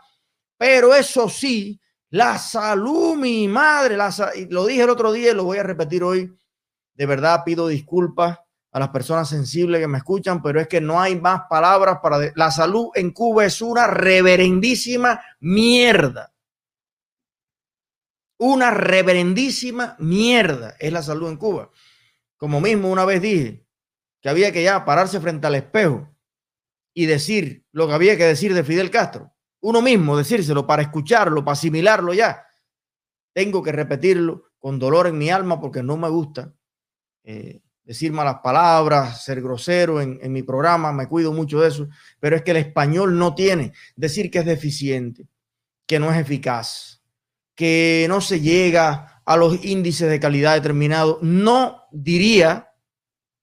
pero 0.56 0.94
eso 0.94 1.28
sí, 1.28 1.80
la 2.10 2.38
salud, 2.38 3.16
mi 3.16 3.48
madre, 3.48 3.96
la, 3.96 4.14
lo 4.50 4.66
dije 4.66 4.82
el 4.82 4.90
otro 4.90 5.10
día 5.12 5.32
y 5.32 5.34
lo 5.34 5.44
voy 5.44 5.58
a 5.58 5.64
repetir 5.64 6.04
hoy, 6.04 6.32
de 6.94 7.06
verdad 7.06 7.42
pido 7.44 7.66
disculpas 7.66 8.38
a 8.70 8.78
las 8.78 8.90
personas 8.90 9.28
sensibles 9.28 9.80
que 9.80 9.88
me 9.88 9.98
escuchan, 9.98 10.40
pero 10.40 10.60
es 10.60 10.68
que 10.68 10.80
no 10.80 11.00
hay 11.00 11.20
más 11.20 11.42
palabras 11.50 11.98
para... 12.02 12.18
La 12.36 12.50
salud 12.50 12.88
en 12.94 13.10
Cuba 13.10 13.44
es 13.44 13.60
una 13.60 13.86
reverendísima 13.86 15.20
mierda. 15.40 16.32
Una 18.38 18.70
reverendísima 18.70 19.94
mierda 19.98 20.74
es 20.78 20.90
la 20.90 21.02
salud 21.02 21.28
en 21.28 21.36
Cuba. 21.36 21.70
Como 22.38 22.62
mismo 22.62 22.90
una 22.90 23.04
vez 23.04 23.20
dije 23.20 23.62
que 24.22 24.28
había 24.28 24.52
que 24.52 24.62
ya 24.62 24.84
pararse 24.84 25.20
frente 25.20 25.46
al 25.46 25.56
espejo 25.56 26.08
y 26.94 27.06
decir 27.06 27.66
lo 27.72 27.88
que 27.88 27.94
había 27.94 28.16
que 28.16 28.24
decir 28.24 28.54
de 28.54 28.64
Fidel 28.64 28.90
Castro. 28.90 29.32
Uno 29.60 29.82
mismo 29.82 30.16
decírselo 30.16 30.66
para 30.66 30.82
escucharlo, 30.82 31.44
para 31.44 31.52
asimilarlo 31.52 32.14
ya. 32.14 32.46
Tengo 33.34 33.62
que 33.62 33.72
repetirlo 33.72 34.44
con 34.58 34.78
dolor 34.78 35.08
en 35.08 35.18
mi 35.18 35.30
alma 35.30 35.60
porque 35.60 35.82
no 35.82 35.96
me 35.96 36.08
gusta. 36.08 36.54
Eh, 37.24 37.60
decir 37.84 38.12
malas 38.12 38.36
palabras, 38.42 39.24
ser 39.24 39.42
grosero 39.42 40.00
en, 40.00 40.32
mi 40.32 40.42
programa, 40.42 40.92
me 40.92 41.08
cuido 41.08 41.32
mucho 41.32 41.60
de 41.60 41.68
eso, 41.68 41.88
pero 42.20 42.36
es 42.36 42.42
que 42.42 42.52
el 42.52 42.58
español 42.58 43.18
no 43.18 43.34
tiene 43.34 43.72
decir 43.96 44.30
que 44.30 44.38
es 44.38 44.46
deficiente, 44.46 45.26
que 45.86 45.98
no 45.98 46.12
es 46.12 46.18
eficaz, 46.18 47.02
que 47.56 48.06
no 48.08 48.20
se 48.20 48.40
llega 48.40 49.22
a 49.24 49.36
los 49.36 49.64
índices 49.64 50.08
de 50.08 50.20
calidad 50.20 50.54
determinados, 50.54 51.18
no 51.22 51.82
diría 51.90 52.71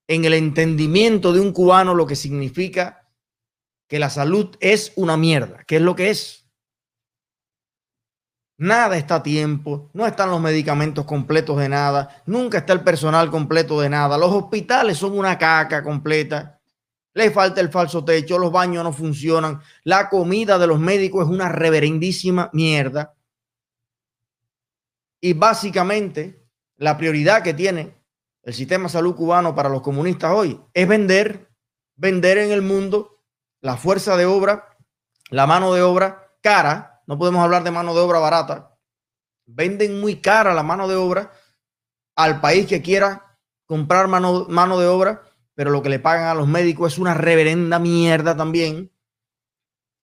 en 0.09 0.25
el 0.25 0.33
entendimiento 0.33 1.31
de 1.31 1.39
un 1.39 1.53
cubano 1.53 1.93
lo 1.93 2.07
que 2.07 2.15
significa 2.15 3.07
que 3.87 3.99
la 3.99 4.09
salud 4.09 4.57
es 4.59 4.91
una 4.95 5.15
mierda, 5.17 5.63
que 5.65 5.75
es 5.75 5.81
lo 5.83 5.95
que 5.95 6.09
es. 6.09 6.47
Nada 8.57 8.97
está 8.97 9.15
a 9.15 9.23
tiempo, 9.23 9.91
no 9.93 10.07
están 10.07 10.31
los 10.31 10.41
medicamentos 10.41 11.05
completos 11.05 11.59
de 11.59 11.69
nada, 11.69 12.23
nunca 12.25 12.57
está 12.57 12.73
el 12.73 12.81
personal 12.81 13.29
completo 13.29 13.79
de 13.79 13.89
nada. 13.89 14.17
Los 14.17 14.31
hospitales 14.31 14.97
son 14.97 15.17
una 15.17 15.37
caca 15.37 15.83
completa. 15.83 16.59
Le 17.13 17.29
falta 17.29 17.61
el 17.61 17.69
falso 17.69 18.03
techo, 18.03 18.39
los 18.39 18.51
baños 18.51 18.83
no 18.83 18.91
funcionan, 18.91 19.61
la 19.83 20.09
comida 20.09 20.57
de 20.57 20.67
los 20.67 20.79
médicos 20.79 21.25
es 21.25 21.31
una 21.31 21.49
reverendísima 21.49 22.49
mierda. 22.51 23.15
Y 25.21 25.33
básicamente 25.33 26.47
la 26.77 26.97
prioridad 26.97 27.43
que 27.43 27.53
tiene 27.53 27.98
el 28.43 28.53
sistema 28.53 28.83
de 28.83 28.89
salud 28.89 29.15
cubano 29.15 29.55
para 29.55 29.69
los 29.69 29.81
comunistas 29.81 30.31
hoy 30.33 30.59
es 30.73 30.87
vender, 30.87 31.49
vender 31.95 32.37
en 32.37 32.51
el 32.51 32.61
mundo 32.61 33.21
la 33.61 33.77
fuerza 33.77 34.15
de 34.17 34.25
obra, 34.25 34.77
la 35.29 35.45
mano 35.45 35.73
de 35.73 35.81
obra 35.81 36.29
cara 36.41 36.89
no 37.09 37.17
podemos 37.17 37.43
hablar 37.43 37.63
de 37.63 37.71
mano 37.71 37.95
de 37.95 38.01
obra 38.01 38.19
barata. 38.19 38.77
Venden 39.47 39.99
muy 39.99 40.21
cara 40.21 40.53
la 40.53 40.61
mano 40.61 40.87
de 40.87 40.95
obra 40.95 41.31
al 42.15 42.39
país 42.39 42.67
que 42.67 42.83
quiera 42.83 43.39
comprar 43.65 44.07
mano, 44.07 44.45
mano 44.47 44.79
de 44.79 44.85
obra, 44.85 45.23
pero 45.55 45.71
lo 45.71 45.81
que 45.81 45.89
le 45.89 45.97
pagan 45.97 46.27
a 46.27 46.35
los 46.35 46.47
médicos 46.47 46.93
es 46.93 46.99
una 46.99 47.15
reverenda 47.15 47.79
mierda 47.79 48.37
también. 48.37 48.91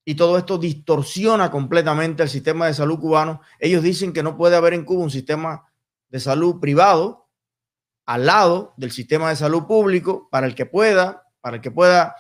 Y 0.05 0.17
todo 0.17 0.37
esto 0.37 0.59
distorsiona 0.59 1.49
completamente 1.53 2.25
el 2.25 2.29
sistema 2.29 2.67
de 2.67 2.75
salud 2.75 2.99
cubano. 2.99 3.41
Ellos 3.61 3.85
dicen 3.85 4.13
que 4.13 4.25
no 4.25 4.37
puede 4.37 4.57
haber 4.57 4.75
en 4.75 4.85
Cuba 4.85 5.05
un 5.05 5.11
sistema 5.11 5.73
de 6.09 6.19
salud 6.19 6.59
privado 6.59 7.26
al 8.07 8.25
lado 8.25 8.73
del 8.77 8.93
sistema 8.93 9.29
de 9.29 9.37
salud 9.37 9.67
público 9.67 10.29
para 10.31 10.47
el 10.47 10.55
que 10.55 10.65
pueda, 10.65 11.25
para 11.41 11.57
el 11.57 11.63
que 11.63 11.73
pueda 11.73 12.17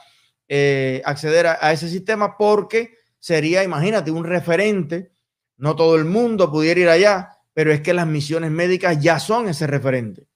eh, 0.48 1.00
acceder 1.04 1.46
a, 1.46 1.72
ese 1.72 1.88
sistema, 1.88 2.36
porque 2.36 2.98
sería, 3.18 3.62
imagínate, 3.62 4.10
un 4.10 4.24
referente. 4.24 5.12
No 5.56 5.74
todo 5.74 5.96
el 5.96 6.04
mundo 6.04 6.50
pudiera 6.50 6.80
ir 6.80 6.88
allá, 6.88 7.38
pero 7.54 7.72
es 7.72 7.80
que 7.80 7.94
las 7.94 8.06
misiones 8.06 8.50
médicas 8.50 9.00
ya 9.00 9.18
son 9.18 9.48
ese 9.48 9.66
referente. 9.66 10.26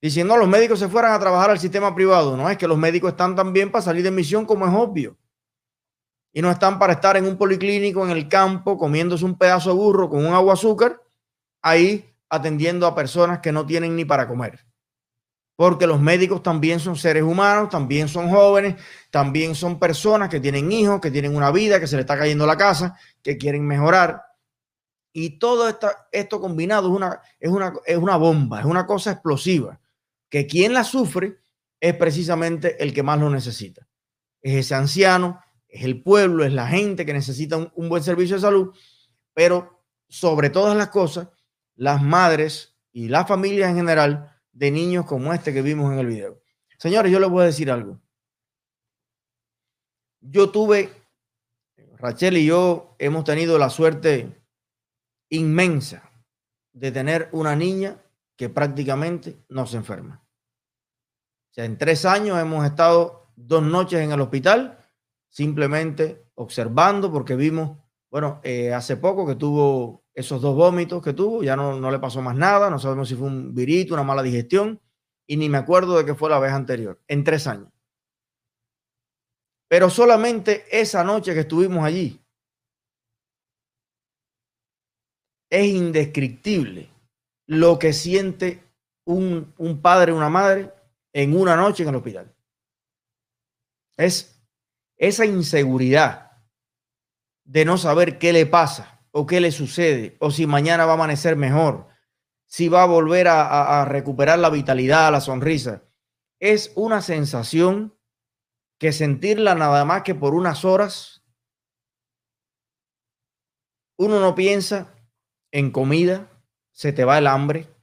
Diciendo 0.00 0.36
los 0.36 0.48
médicos 0.48 0.78
se 0.78 0.88
fueran 0.88 1.12
a 1.12 1.18
trabajar 1.18 1.50
al 1.50 1.58
sistema 1.58 1.94
privado, 1.94 2.36
no 2.36 2.48
es 2.48 2.56
que 2.56 2.68
los 2.68 2.78
médicos 2.78 3.10
están 3.10 3.34
también 3.34 3.70
para 3.70 3.82
salir 3.82 4.04
de 4.04 4.10
misión, 4.10 4.46
como 4.46 4.66
es 4.66 4.72
obvio. 4.72 5.16
Y 6.32 6.40
no 6.40 6.50
están 6.50 6.78
para 6.78 6.94
estar 6.94 7.16
en 7.16 7.26
un 7.26 7.36
policlínico 7.36 8.04
en 8.04 8.10
el 8.12 8.28
campo 8.28 8.78
comiéndose 8.78 9.24
un 9.24 9.36
pedazo 9.36 9.70
de 9.70 9.76
burro 9.76 10.08
con 10.08 10.24
un 10.24 10.34
agua 10.34 10.52
azúcar, 10.52 11.02
ahí 11.62 12.15
atendiendo 12.28 12.86
a 12.86 12.94
personas 12.94 13.40
que 13.40 13.52
no 13.52 13.66
tienen 13.66 13.96
ni 13.96 14.04
para 14.04 14.26
comer 14.26 14.66
porque 15.56 15.86
los 15.86 16.00
médicos 16.00 16.42
también 16.42 16.78
son 16.78 16.96
seres 16.96 17.22
humanos, 17.22 17.70
también 17.70 18.08
son 18.08 18.28
jóvenes, 18.28 18.76
también 19.10 19.54
son 19.54 19.78
personas 19.78 20.28
que 20.28 20.38
tienen 20.38 20.70
hijos, 20.70 21.00
que 21.00 21.10
tienen 21.10 21.34
una 21.34 21.50
vida, 21.50 21.80
que 21.80 21.86
se 21.86 21.96
le 21.96 22.02
está 22.02 22.16
cayendo 22.16 22.46
la 22.46 22.58
casa, 22.58 22.94
que 23.22 23.38
quieren 23.38 23.66
mejorar. 23.66 24.22
Y 25.14 25.38
todo 25.38 25.66
esto, 25.66 25.88
esto 26.12 26.42
combinado 26.42 26.88
es 26.88 26.94
una, 26.94 27.20
es, 27.40 27.50
una, 27.50 27.72
es 27.86 27.96
una 27.96 28.18
bomba, 28.18 28.60
es 28.60 28.66
una 28.66 28.86
cosa 28.86 29.12
explosiva, 29.12 29.80
que 30.28 30.46
quien 30.46 30.74
la 30.74 30.84
sufre 30.84 31.38
es 31.80 31.94
precisamente 31.96 32.82
el 32.82 32.92
que 32.92 33.02
más 33.02 33.18
lo 33.18 33.30
necesita. 33.30 33.88
Es 34.42 34.54
ese 34.56 34.74
anciano, 34.74 35.40
es 35.68 35.84
el 35.84 36.02
pueblo, 36.02 36.44
es 36.44 36.52
la 36.52 36.68
gente 36.68 37.06
que 37.06 37.14
necesita 37.14 37.56
un, 37.56 37.72
un 37.74 37.88
buen 37.88 38.02
servicio 38.02 38.36
de 38.36 38.42
salud, 38.42 38.74
pero 39.32 39.82
sobre 40.06 40.50
todas 40.50 40.76
las 40.76 40.88
cosas, 40.88 41.28
las 41.76 42.02
madres 42.02 42.76
y 42.92 43.08
las 43.08 43.28
familias 43.28 43.70
en 43.70 43.76
general, 43.76 44.32
de 44.52 44.70
niños 44.70 45.04
como 45.04 45.32
este 45.32 45.52
que 45.52 45.62
vimos 45.62 45.92
en 45.92 45.98
el 45.98 46.06
video. 46.06 46.42
Señores, 46.78 47.12
yo 47.12 47.20
les 47.20 47.28
voy 47.28 47.42
a 47.42 47.46
decir 47.46 47.70
algo. 47.70 48.00
Yo 50.20 50.50
tuve, 50.50 50.90
Rachel 51.98 52.38
y 52.38 52.46
yo 52.46 52.96
hemos 52.98 53.24
tenido 53.24 53.58
la 53.58 53.70
suerte 53.70 54.42
inmensa 55.28 56.10
de 56.72 56.90
tener 56.90 57.28
una 57.32 57.54
niña 57.54 58.02
que 58.36 58.48
prácticamente 58.48 59.44
no 59.48 59.66
se 59.66 59.76
enferma. 59.76 60.26
O 61.50 61.54
sea, 61.54 61.64
en 61.64 61.78
tres 61.78 62.04
años 62.04 62.38
hemos 62.38 62.64
estado 62.66 63.30
dos 63.36 63.62
noches 63.62 64.00
en 64.00 64.12
el 64.12 64.20
hospital 64.20 64.78
simplemente 65.28 66.30
observando 66.34 67.12
porque 67.12 67.36
vimos, 67.36 67.78
bueno, 68.10 68.40
eh, 68.42 68.72
hace 68.72 68.96
poco 68.96 69.26
que 69.26 69.34
tuvo 69.34 70.05
esos 70.16 70.40
dos 70.40 70.56
vómitos 70.56 71.02
que 71.02 71.12
tuvo, 71.12 71.42
ya 71.42 71.56
no, 71.56 71.78
no 71.78 71.90
le 71.90 71.98
pasó 71.98 72.22
más 72.22 72.34
nada, 72.34 72.70
no 72.70 72.78
sabemos 72.78 73.06
si 73.06 73.14
fue 73.14 73.26
un 73.26 73.54
virito, 73.54 73.92
una 73.92 74.02
mala 74.02 74.22
digestión, 74.22 74.80
y 75.28 75.36
ni 75.36 75.50
me 75.50 75.58
acuerdo 75.58 75.98
de 75.98 76.06
qué 76.06 76.14
fue 76.14 76.30
la 76.30 76.38
vez 76.38 76.52
anterior, 76.52 76.98
en 77.06 77.22
tres 77.22 77.46
años. 77.46 77.70
Pero 79.68 79.90
solamente 79.90 80.64
esa 80.70 81.04
noche 81.04 81.34
que 81.34 81.40
estuvimos 81.40 81.84
allí, 81.84 82.18
es 85.50 85.66
indescriptible 85.66 86.88
lo 87.46 87.78
que 87.78 87.92
siente 87.92 88.64
un, 89.04 89.52
un 89.58 89.82
padre, 89.82 90.12
una 90.12 90.30
madre 90.30 90.72
en 91.12 91.36
una 91.36 91.56
noche 91.56 91.82
en 91.82 91.90
el 91.90 91.96
hospital. 91.96 92.34
Es 93.98 94.42
esa 94.96 95.26
inseguridad 95.26 96.32
de 97.44 97.66
no 97.66 97.76
saber 97.76 98.18
qué 98.18 98.32
le 98.32 98.46
pasa 98.46 98.95
o 99.18 99.24
qué 99.24 99.40
le 99.40 99.50
sucede, 99.50 100.18
o 100.20 100.30
si 100.30 100.46
mañana 100.46 100.84
va 100.84 100.90
a 100.90 100.94
amanecer 100.96 101.36
mejor, 101.36 101.88
si 102.44 102.68
va 102.68 102.82
a 102.82 102.86
volver 102.86 103.28
a, 103.28 103.82
recuperar 103.86 104.38
la 104.38 104.50
vitalidad, 104.50 105.10
la 105.10 105.22
sonrisa. 105.22 105.84
Es 106.38 106.70
una 106.74 107.00
sensación 107.00 107.98
que 108.78 108.92
sentirla 108.92 109.54
nada 109.54 109.86
más 109.86 110.02
que 110.02 110.14
por 110.14 110.34
unas 110.34 110.66
horas, 110.66 111.24
uno 113.96 114.20
no 114.20 114.34
piensa 114.34 114.94
en 115.50 115.70
comida, 115.70 116.30
se 116.72 116.92
te 116.92 117.06
va 117.06 117.16
el 117.16 117.26
hambre. 117.26 117.74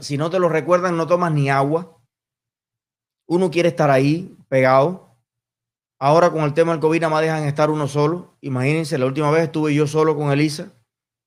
si 0.00 0.18
no 0.18 0.28
te 0.28 0.38
lo 0.38 0.50
recuerdan, 0.50 0.98
no 0.98 1.06
tomas 1.06 1.32
ni 1.32 1.48
agua. 1.48 2.02
Uno 3.26 3.50
quiere 3.50 3.70
estar 3.70 3.90
ahí 3.90 4.36
pegado. 4.50 5.11
Ahora 6.02 6.32
con 6.32 6.42
el 6.42 6.52
tema 6.52 6.72
del 6.72 6.80
COVID 6.80 7.00
nada 7.00 7.12
más 7.12 7.22
dejan 7.22 7.44
estar 7.44 7.70
uno 7.70 7.86
solo. 7.86 8.36
Imagínense, 8.40 8.98
la 8.98 9.06
última 9.06 9.30
vez 9.30 9.44
estuve 9.44 9.72
yo 9.72 9.86
solo 9.86 10.16
con 10.16 10.32
Elisa. 10.32 10.72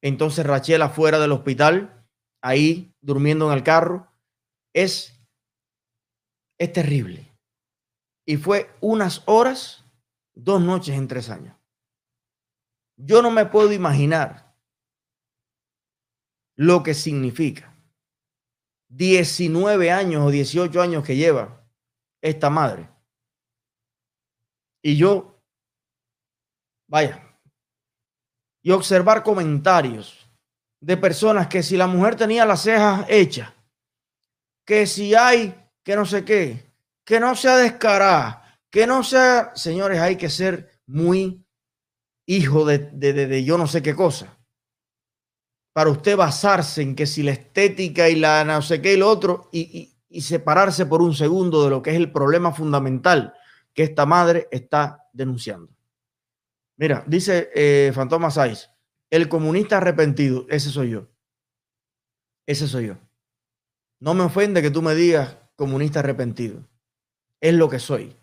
Entonces 0.01 0.46
Rachel 0.46 0.82
afuera 0.82 1.17
del 1.17 1.32
hospital, 1.32 2.05
ahí 2.41 2.94
durmiendo 3.00 3.48
en 3.48 3.58
el 3.58 3.63
carro. 3.63 4.12
Es, 4.74 5.17
es 6.60 6.74
terrible. 6.74 7.34
Y 8.27 8.36
fue 8.36 8.70
unas 8.82 9.24
horas, 9.27 9.86
dos 10.34 10.62
noches 10.62 10.94
en 10.98 11.08
tres 11.08 11.29
años. 11.29 11.55
Yo 12.98 13.22
no 13.22 13.32
me 13.32 13.46
puedo 13.46 13.72
imaginar 13.72 14.58
lo 16.58 16.84
que 16.84 16.94
significa 16.94 17.74
19 18.89 19.89
años 19.89 20.25
o 20.25 20.32
18 20.32 20.82
años 20.82 21.05
que 21.05 21.15
lleva 21.15 21.65
esta 22.22 22.50
madre. 22.50 22.89
Y 24.86 24.98
yo, 24.98 25.42
vaya, 26.88 27.36
y 28.62 28.70
observar 28.70 29.24
comentarios 29.24 30.30
de 30.80 30.96
personas 30.96 31.48
que 31.48 31.63
si 31.63 31.75
la 31.75 31.88
mujer 31.88 32.15
tenía 32.15 32.46
las 32.46 32.62
cejas 32.62 33.04
hechas, 33.10 33.51
que 34.63 34.86
si 34.86 35.15
hay 35.15 35.56
que 35.84 35.96
no 35.96 36.06
sé 36.06 36.24
qué, 36.24 36.72
que 37.04 37.20
no 37.20 37.36
sea 37.36 37.58
descarada, 37.58 38.60
que 38.70 38.86
no 38.86 39.04
sea, 39.04 39.56
señores, 39.56 40.00
hay 40.00 40.18
que 40.18 40.30
ser 40.30 40.80
muy 40.86 41.44
hijo 42.27 42.63
de, 42.63 42.77
de, 42.77 43.44
yo 43.44 43.58
no 43.58 43.65
sé 43.65 43.82
qué 43.82 43.96
cosa. 43.96 44.38
Para 45.74 45.89
usted 45.89 46.15
basarse 46.15 46.84
en 46.84 46.96
que 46.96 47.08
si 47.08 47.24
la 47.24 47.32
estética 47.32 48.08
y 48.08 48.18
la 48.18 48.44
no 48.44 48.62
sé 48.62 48.84
qué 48.84 48.94
y 48.94 48.98
lo 48.98 49.10
otro, 49.10 49.50
y, 49.51 49.98
y 50.08 50.22
separarse 50.22 50.86
por 50.86 51.01
un 51.01 51.15
segundo 51.15 51.63
de 51.63 51.72
lo 51.72 51.82
que 51.82 51.89
es 51.89 51.96
el 51.96 52.12
problema 52.12 52.54
fundamental 52.54 53.34
que 53.75 53.84
esta 53.84 54.05
madre 54.05 54.48
está 54.50 55.08
denunciando. 55.13 55.75
Mira, 56.77 57.03
dice 57.05 57.51
eh, 57.53 57.91
Fantoma 57.94 58.32
Saiz, 58.32 58.72
el 59.12 59.29
comunista 59.29 59.77
arrepentido, 59.77 60.46
ese 60.50 60.70
soy 60.72 60.91
yo. 60.91 61.10
Ese 62.48 62.67
soy 62.67 62.88
yo. 62.88 62.98
No 64.00 64.13
me 64.13 64.24
ofende 64.24 64.62
que 64.62 64.72
tú 64.72 64.82
me 64.82 64.96
digas 64.96 65.38
comunista 65.55 66.00
arrepentido. 66.00 66.67
Es 67.41 67.53
lo 67.53 67.70
que 67.70 67.79
soy. 67.79 68.15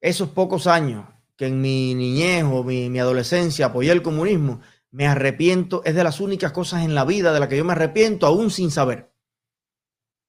Esos 0.00 0.28
pocos 0.30 0.66
años 0.66 1.06
que 1.36 1.46
en 1.46 1.60
mi 1.60 1.94
niñez 1.94 2.44
o 2.44 2.62
mi, 2.62 2.90
mi 2.90 2.98
adolescencia 2.98 3.66
apoyé 3.66 3.92
el 3.92 4.02
comunismo, 4.02 4.60
me 4.90 5.06
arrepiento, 5.06 5.82
es 5.84 5.94
de 5.94 6.04
las 6.04 6.20
únicas 6.20 6.52
cosas 6.52 6.84
en 6.84 6.94
la 6.94 7.04
vida 7.04 7.32
de 7.32 7.40
las 7.40 7.48
que 7.48 7.56
yo 7.56 7.64
me 7.64 7.72
arrepiento 7.72 8.26
aún 8.26 8.50
sin 8.50 8.70
saber. 8.70 9.12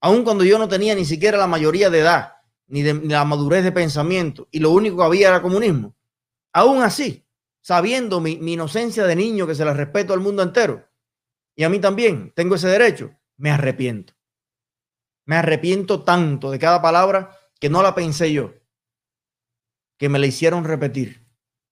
Aún 0.01 0.23
cuando 0.23 0.43
yo 0.43 0.57
no 0.57 0.67
tenía 0.67 0.95
ni 0.95 1.05
siquiera 1.05 1.37
la 1.37 1.47
mayoría 1.47 1.89
de 1.89 1.99
edad, 1.99 2.32
ni 2.67 2.81
de 2.81 2.93
la 2.93 3.25
madurez 3.25 3.63
de 3.63 3.71
pensamiento, 3.71 4.47
y 4.51 4.59
lo 4.59 4.71
único 4.71 4.97
que 4.97 5.03
había 5.03 5.29
era 5.29 5.41
comunismo. 5.41 5.95
Aún 6.51 6.81
así, 6.81 7.25
sabiendo 7.61 8.19
mi, 8.19 8.37
mi 8.37 8.53
inocencia 8.53 9.05
de 9.05 9.15
niño 9.15 9.47
que 9.47 9.55
se 9.55 9.65
la 9.65 9.73
respeto 9.73 10.13
al 10.13 10.19
mundo 10.19 10.43
entero, 10.43 10.87
y 11.55 11.63
a 11.63 11.69
mí 11.69 11.79
también 11.79 12.31
tengo 12.35 12.55
ese 12.55 12.67
derecho, 12.67 13.11
me 13.37 13.51
arrepiento. 13.51 14.13
Me 15.25 15.35
arrepiento 15.35 16.03
tanto 16.03 16.51
de 16.51 16.59
cada 16.59 16.81
palabra 16.81 17.37
que 17.59 17.69
no 17.69 17.81
la 17.81 17.95
pensé 17.95 18.33
yo, 18.33 18.53
que 19.97 20.09
me 20.09 20.19
la 20.19 20.25
hicieron 20.25 20.63
repetir, 20.63 21.25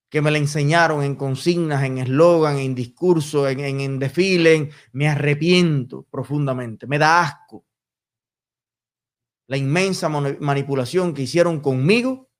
que 0.09 0.21
me 0.21 0.31
la 0.31 0.37
enseñaron 0.37 1.03
en 1.03 1.15
consignas, 1.15 1.83
en 1.83 1.97
eslogan, 1.97 2.57
en 2.59 2.75
discurso, 2.75 3.47
en, 3.47 3.59
en, 3.61 3.81
en 3.81 3.99
desfile. 3.99 4.69
Me 4.91 5.09
arrepiento 5.09 6.03
profundamente, 6.09 6.85
me 6.85 6.99
da 6.99 7.21
asco 7.21 7.65
la 9.51 9.57
inmensa 9.57 10.07
manipulación 10.07 11.13
que 11.13 11.23
hicieron 11.23 11.59
conmigo, 11.59 12.31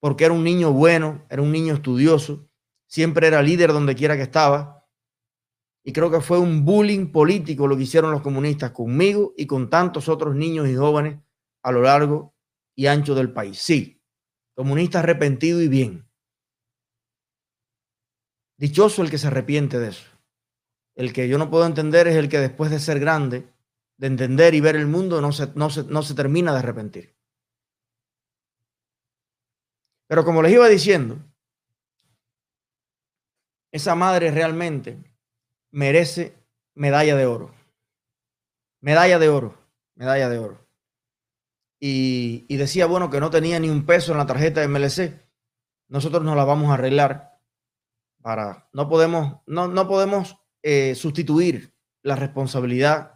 porque 0.00 0.26
era 0.26 0.34
un 0.34 0.44
niño 0.44 0.70
bueno, 0.70 1.24
era 1.30 1.40
un 1.40 1.50
niño 1.50 1.72
estudioso, 1.72 2.46
siempre 2.86 3.26
era 3.26 3.40
líder 3.40 3.72
donde 3.72 3.94
quiera 3.94 4.16
que 4.16 4.24
estaba. 4.24 4.86
Y 5.82 5.94
creo 5.94 6.10
que 6.10 6.20
fue 6.20 6.38
un 6.38 6.62
bullying 6.62 7.10
político 7.10 7.66
lo 7.66 7.74
que 7.74 7.84
hicieron 7.84 8.10
los 8.10 8.20
comunistas 8.20 8.72
conmigo 8.72 9.32
y 9.34 9.46
con 9.46 9.70
tantos 9.70 10.10
otros 10.10 10.34
niños 10.34 10.68
y 10.68 10.76
jóvenes 10.76 11.20
a 11.62 11.72
lo 11.72 11.80
largo 11.80 12.34
y 12.76 12.86
ancho 12.86 13.14
del 13.14 13.32
país. 13.32 13.58
Sí, 13.58 14.02
comunista 14.54 14.98
arrepentido 14.98 15.62
y 15.62 15.68
bien. 15.68 16.06
Dichoso 18.58 19.00
el 19.00 19.10
que 19.10 19.16
se 19.16 19.28
arrepiente 19.28 19.78
de 19.78 19.88
eso. 19.88 20.04
El 20.96 21.14
que 21.14 21.30
yo 21.30 21.38
no 21.38 21.48
puedo 21.48 21.64
entender 21.64 22.08
es 22.08 22.16
el 22.16 22.28
que 22.28 22.40
después 22.40 22.70
de 22.70 22.78
ser 22.78 23.00
grande 23.00 23.50
de 24.02 24.08
entender 24.08 24.52
y 24.52 24.60
ver 24.60 24.74
el 24.74 24.88
mundo, 24.88 25.20
no 25.20 25.30
se, 25.30 25.46
no 25.54 25.68
no 25.68 26.02
se 26.02 26.14
termina 26.16 26.52
de 26.52 26.58
arrepentir. 26.58 27.14
Pero 30.08 30.24
como 30.24 30.42
les 30.42 30.50
iba 30.50 30.68
diciendo, 30.68 31.20
esa 33.70 33.94
madre 33.94 34.32
realmente 34.32 34.98
merece 35.70 36.36
medalla 36.74 37.14
de 37.14 37.26
oro. 37.26 37.54
Medalla 38.80 39.20
de 39.20 39.28
oro, 39.28 39.56
medalla 39.94 40.28
de 40.28 40.38
oro. 40.38 40.66
Y, 41.78 42.44
y, 42.48 42.56
decía, 42.56 42.86
bueno, 42.86 43.08
que 43.08 43.20
no 43.20 43.30
tenía 43.30 43.60
ni 43.60 43.70
un 43.70 43.86
peso 43.86 44.10
en 44.10 44.18
la 44.18 44.26
tarjeta 44.26 44.60
de 44.60 44.66
MLC. 44.66 45.12
Nosotros 45.86 46.24
nos 46.24 46.34
la 46.34 46.44
vamos 46.44 46.70
a 46.70 46.74
arreglar 46.74 47.38
para, 48.20 48.68
no 48.72 48.88
podemos, 48.88 49.42
no, 49.46 49.68
no 49.68 49.86
podemos 49.86 50.38
eh, 50.64 50.96
sustituir 50.96 51.72
la 52.02 52.16
responsabilidad 52.16 53.11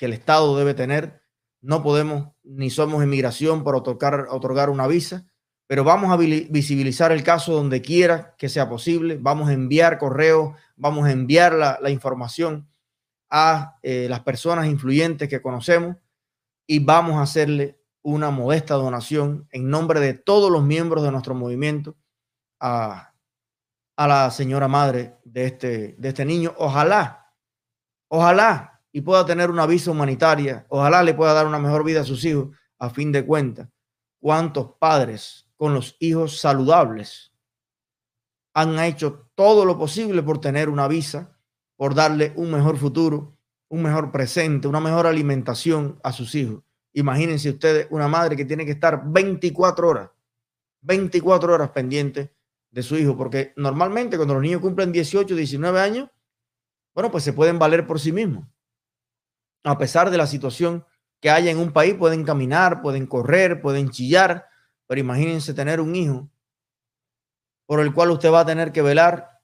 que 0.00 0.06
el 0.06 0.14
Estado 0.14 0.56
debe 0.56 0.72
tener. 0.72 1.20
No 1.60 1.82
podemos 1.82 2.30
ni 2.42 2.70
somos 2.70 3.04
inmigración 3.04 3.62
para 3.62 3.76
otorgar, 3.76 4.28
otorgar 4.30 4.70
una 4.70 4.86
visa, 4.86 5.26
pero 5.66 5.84
vamos 5.84 6.10
a 6.10 6.16
visibilizar 6.16 7.12
el 7.12 7.22
caso 7.22 7.52
donde 7.52 7.82
quiera 7.82 8.34
que 8.38 8.48
sea 8.48 8.66
posible. 8.66 9.18
Vamos 9.20 9.50
a 9.50 9.52
enviar 9.52 9.98
correos, 9.98 10.56
vamos 10.74 11.06
a 11.06 11.12
enviar 11.12 11.52
la, 11.52 11.78
la 11.82 11.90
información 11.90 12.66
a 13.28 13.78
eh, 13.82 14.06
las 14.08 14.20
personas 14.20 14.68
influyentes 14.68 15.28
que 15.28 15.42
conocemos 15.42 15.98
y 16.66 16.78
vamos 16.78 17.16
a 17.16 17.22
hacerle 17.22 17.78
una 18.00 18.30
modesta 18.30 18.76
donación 18.76 19.48
en 19.52 19.68
nombre 19.68 20.00
de 20.00 20.14
todos 20.14 20.50
los 20.50 20.64
miembros 20.64 21.04
de 21.04 21.12
nuestro 21.12 21.34
movimiento 21.34 21.94
a, 22.58 23.12
a 23.96 24.08
la 24.08 24.30
señora 24.30 24.66
madre 24.66 25.18
de 25.24 25.44
este, 25.44 25.94
de 25.98 26.08
este 26.08 26.24
niño. 26.24 26.54
Ojalá, 26.56 27.34
ojalá 28.08 28.79
y 28.92 29.00
pueda 29.02 29.24
tener 29.24 29.50
una 29.50 29.66
visa 29.66 29.90
humanitaria, 29.90 30.66
ojalá 30.68 31.02
le 31.02 31.14
pueda 31.14 31.32
dar 31.32 31.46
una 31.46 31.58
mejor 31.58 31.84
vida 31.84 32.00
a 32.00 32.04
sus 32.04 32.24
hijos, 32.24 32.48
a 32.78 32.90
fin 32.90 33.12
de 33.12 33.24
cuentas, 33.24 33.68
cuántos 34.18 34.72
padres 34.78 35.46
con 35.56 35.74
los 35.74 35.96
hijos 36.00 36.40
saludables 36.40 37.32
han 38.54 38.78
hecho 38.80 39.30
todo 39.34 39.64
lo 39.64 39.78
posible 39.78 40.22
por 40.22 40.40
tener 40.40 40.68
una 40.68 40.88
visa, 40.88 41.38
por 41.76 41.94
darle 41.94 42.32
un 42.36 42.50
mejor 42.50 42.76
futuro, 42.78 43.36
un 43.68 43.82
mejor 43.82 44.10
presente, 44.10 44.66
una 44.66 44.80
mejor 44.80 45.06
alimentación 45.06 46.00
a 46.02 46.12
sus 46.12 46.34
hijos. 46.34 46.62
Imagínense 46.92 47.50
ustedes 47.50 47.86
una 47.90 48.08
madre 48.08 48.36
que 48.36 48.44
tiene 48.44 48.64
que 48.64 48.72
estar 48.72 49.02
24 49.06 49.88
horas, 49.88 50.10
24 50.80 51.54
horas 51.54 51.70
pendiente 51.70 52.34
de 52.70 52.82
su 52.82 52.96
hijo, 52.96 53.16
porque 53.16 53.52
normalmente 53.56 54.16
cuando 54.16 54.34
los 54.34 54.42
niños 54.42 54.60
cumplen 54.60 54.90
18, 54.90 55.36
19 55.36 55.80
años, 55.80 56.08
bueno, 56.92 57.10
pues 57.12 57.22
se 57.22 57.32
pueden 57.32 57.58
valer 57.58 57.86
por 57.86 58.00
sí 58.00 58.10
mismos 58.10 58.46
a 59.64 59.78
pesar 59.78 60.10
de 60.10 60.18
la 60.18 60.26
situación 60.26 60.84
que 61.20 61.30
haya 61.30 61.50
en 61.50 61.58
un 61.58 61.72
país, 61.72 61.94
pueden 61.94 62.24
caminar, 62.24 62.80
pueden 62.82 63.06
correr, 63.06 63.60
pueden 63.60 63.90
chillar, 63.90 64.46
pero 64.86 65.00
imagínense 65.00 65.54
tener 65.54 65.80
un 65.80 65.94
hijo 65.94 66.30
por 67.66 67.80
el 67.80 67.92
cual 67.94 68.10
usted 68.10 68.32
va 68.32 68.40
a 68.40 68.46
tener 68.46 68.72
que 68.72 68.82
velar 68.82 69.40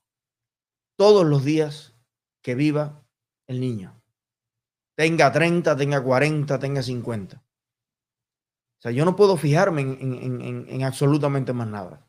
todos 0.96 1.24
los 1.24 1.44
días 1.44 1.94
que 2.42 2.54
viva 2.54 3.04
el 3.46 3.60
niño. 3.60 4.02
Tenga 4.96 5.30
30, 5.30 5.76
tenga 5.76 6.02
40, 6.02 6.58
tenga 6.58 6.82
50. 6.82 7.36
O 7.36 8.80
sea, 8.80 8.90
yo 8.90 9.04
no 9.04 9.14
puedo 9.14 9.36
fijarme 9.36 9.82
en, 9.82 9.98
en, 10.00 10.40
en, 10.40 10.66
en 10.68 10.82
absolutamente 10.82 11.52
más 11.52 11.68
nada. 11.68 12.06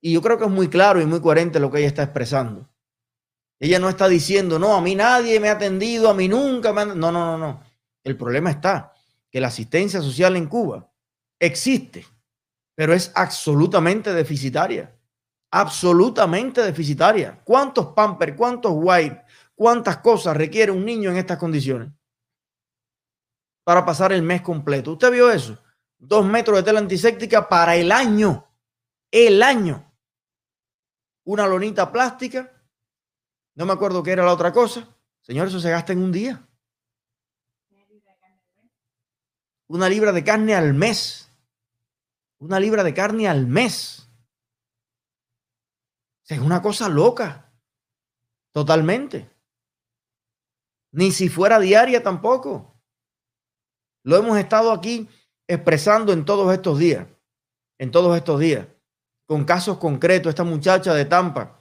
Y 0.00 0.12
yo 0.12 0.22
creo 0.22 0.38
que 0.38 0.44
es 0.44 0.50
muy 0.50 0.68
claro 0.68 1.00
y 1.00 1.06
muy 1.06 1.20
coherente 1.20 1.60
lo 1.60 1.70
que 1.70 1.78
ella 1.78 1.88
está 1.88 2.02
expresando. 2.02 2.68
Ella 3.60 3.78
no 3.78 3.90
está 3.90 4.08
diciendo, 4.08 4.58
no, 4.58 4.74
a 4.74 4.80
mí 4.80 4.94
nadie 4.94 5.38
me 5.38 5.50
ha 5.50 5.52
atendido, 5.52 6.08
a 6.08 6.14
mí 6.14 6.26
nunca 6.28 6.72
me 6.72 6.80
han... 6.80 6.98
No, 6.98 7.12
no, 7.12 7.26
no, 7.26 7.38
no. 7.38 7.62
El 8.02 8.16
problema 8.16 8.50
está 8.50 8.94
que 9.30 9.38
la 9.38 9.48
asistencia 9.48 10.00
social 10.00 10.34
en 10.36 10.46
Cuba 10.46 10.90
existe, 11.38 12.06
pero 12.74 12.94
es 12.94 13.12
absolutamente 13.14 14.14
deficitaria. 14.14 14.96
Absolutamente 15.50 16.62
deficitaria. 16.62 17.38
¿Cuántos 17.44 17.88
pampers, 17.88 18.34
cuántos 18.34 18.72
white, 18.74 19.22
cuántas 19.54 19.98
cosas 19.98 20.36
requiere 20.36 20.72
un 20.72 20.84
niño 20.84 21.10
en 21.10 21.18
estas 21.18 21.36
condiciones 21.36 21.90
para 23.62 23.84
pasar 23.84 24.12
el 24.12 24.22
mes 24.22 24.40
completo? 24.40 24.92
¿Usted 24.92 25.12
vio 25.12 25.30
eso? 25.30 25.58
Dos 25.98 26.24
metros 26.24 26.56
de 26.56 26.62
tela 26.62 26.78
antiséptica 26.78 27.46
para 27.46 27.76
el 27.76 27.92
año. 27.92 28.46
El 29.10 29.42
año. 29.42 29.92
Una 31.24 31.46
lonita 31.46 31.92
plástica 31.92 32.50
no 33.60 33.66
me 33.66 33.74
acuerdo 33.74 34.02
qué 34.02 34.12
era 34.12 34.24
la 34.24 34.32
otra 34.32 34.54
cosa. 34.54 34.88
Señor, 35.20 35.48
eso 35.48 35.60
se 35.60 35.68
gasta 35.68 35.92
en 35.92 36.02
un 36.02 36.10
día. 36.10 36.48
Una 39.66 39.86
libra 39.86 40.12
de 40.12 40.24
carne 40.24 40.54
al 40.54 40.72
mes. 40.72 41.30
Una 42.38 42.58
libra 42.58 42.82
de 42.82 42.94
carne 42.94 43.28
al 43.28 43.46
mes. 43.46 44.08
Es 46.26 46.38
una 46.38 46.62
cosa 46.62 46.88
loca. 46.88 47.52
Totalmente. 48.50 49.28
Ni 50.92 51.12
si 51.12 51.28
fuera 51.28 51.60
diaria 51.60 52.02
tampoco. 52.02 52.80
Lo 54.04 54.16
hemos 54.16 54.38
estado 54.38 54.72
aquí 54.72 55.06
expresando 55.46 56.14
en 56.14 56.24
todos 56.24 56.50
estos 56.54 56.78
días. 56.78 57.06
En 57.76 57.90
todos 57.90 58.16
estos 58.16 58.40
días. 58.40 58.66
Con 59.26 59.44
casos 59.44 59.76
concretos. 59.76 60.30
Esta 60.30 60.44
muchacha 60.44 60.94
de 60.94 61.04
Tampa 61.04 61.59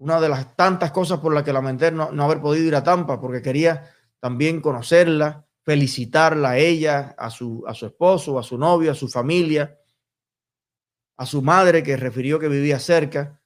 una 0.00 0.18
de 0.18 0.30
las 0.30 0.56
tantas 0.56 0.92
cosas 0.92 1.20
por 1.20 1.34
las 1.34 1.42
que 1.42 1.52
lamenté 1.52 1.92
no, 1.92 2.10
no 2.10 2.24
haber 2.24 2.40
podido 2.40 2.66
ir 2.66 2.74
a 2.74 2.82
Tampa, 2.82 3.20
porque 3.20 3.42
quería 3.42 3.90
también 4.18 4.62
conocerla, 4.62 5.46
felicitarla 5.62 6.50
a 6.50 6.58
ella, 6.58 7.14
a 7.18 7.28
su, 7.28 7.62
a 7.66 7.74
su 7.74 7.86
esposo, 7.86 8.38
a 8.38 8.42
su 8.42 8.56
novio, 8.56 8.92
a 8.92 8.94
su 8.94 9.08
familia, 9.08 9.78
a 11.18 11.26
su 11.26 11.42
madre 11.42 11.82
que 11.82 11.98
refirió 11.98 12.38
que 12.38 12.48
vivía 12.48 12.78
cerca, 12.78 13.42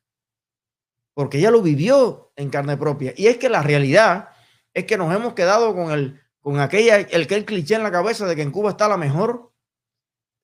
porque 1.12 1.38
ella 1.38 1.51
lo 1.51 1.61
vivió 1.61 2.33
en 2.37 2.51
carne 2.51 2.77
propia. 2.77 3.12
Y 3.17 3.27
es 3.27 3.37
que 3.37 3.49
la 3.49 3.62
realidad 3.62 4.29
es 4.73 4.85
que 4.85 4.97
nos 4.97 5.12
hemos 5.12 5.35
quedado 5.35 5.75
con 5.75 5.90
el, 5.90 6.21
con 6.38 6.61
aquella, 6.61 7.01
el 7.01 7.27
que 7.27 7.35
el 7.35 7.47
cliché 7.47 7.75
en 7.75 7.83
la 7.83 7.90
cabeza 7.90 8.27
de 8.27 8.37
que 8.37 8.43
en 8.43 8.53
Cuba 8.53 8.71
está 8.71 8.87
la 8.87 8.97
mejor 8.97 9.53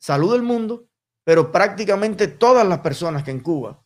salud 0.00 0.32
del 0.32 0.42
mundo, 0.42 0.88
pero 1.22 1.52
prácticamente 1.52 2.26
todas 2.26 2.66
las 2.66 2.80
personas 2.80 3.22
que 3.22 3.30
en 3.30 3.40
Cuba 3.40 3.80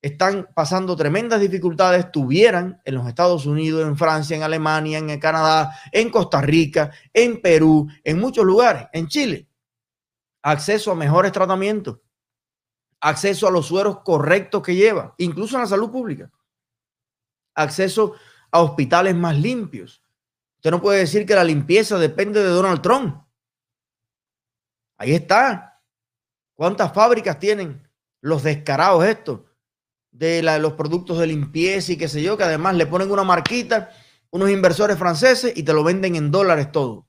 están 0.00 0.48
pasando 0.54 0.94
tremendas 0.96 1.40
dificultades, 1.40 2.12
tuvieran 2.12 2.80
en 2.84 2.94
los 2.94 3.06
Estados 3.06 3.46
Unidos, 3.46 3.86
en 3.86 3.96
Francia, 3.96 4.36
en 4.36 4.42
Alemania, 4.42 4.98
en 4.98 5.18
Canadá, 5.18 5.76
en 5.90 6.10
Costa 6.10 6.40
Rica, 6.40 6.92
en 7.12 7.40
Perú, 7.40 7.88
en 8.04 8.20
muchos 8.20 8.44
lugares, 8.44 8.86
en 8.92 9.08
Chile, 9.08 9.48
acceso 10.42 10.92
a 10.92 10.94
mejores 10.94 11.32
tratamientos, 11.32 11.98
acceso 13.00 13.48
a 13.48 13.50
los 13.50 13.66
sueros 13.66 14.00
correctos 14.04 14.62
que 14.62 14.76
lleva, 14.76 15.14
incluso 15.18 15.56
en 15.56 15.62
la 15.62 15.68
salud 15.68 15.90
pública, 15.90 16.30
acceso 17.54 18.14
a 18.52 18.60
hospitales 18.60 19.14
más 19.16 19.36
limpios. 19.36 20.02
Usted 20.56 20.70
no 20.70 20.80
puede 20.80 21.00
decir 21.00 21.26
que 21.26 21.34
la 21.34 21.44
limpieza 21.44 21.98
depende 21.98 22.42
de 22.42 22.48
Donald 22.48 22.82
Trump. 22.82 23.24
Ahí 24.96 25.14
está. 25.14 25.80
¿Cuántas 26.54 26.92
fábricas 26.92 27.38
tienen 27.38 27.88
los 28.20 28.42
descarados 28.42 29.04
estos? 29.04 29.47
De 30.18 30.42
los 30.58 30.72
productos 30.72 31.18
de 31.18 31.28
limpieza 31.28 31.92
y 31.92 31.96
qué 31.96 32.08
sé 32.08 32.20
yo, 32.20 32.36
que 32.36 32.42
además 32.42 32.74
le 32.74 32.86
ponen 32.86 33.10
una 33.10 33.22
marquita, 33.22 33.90
unos 34.30 34.50
inversores 34.50 34.98
franceses 34.98 35.52
y 35.56 35.62
te 35.62 35.72
lo 35.72 35.84
venden 35.84 36.16
en 36.16 36.32
dólares 36.32 36.72
todo. 36.72 37.06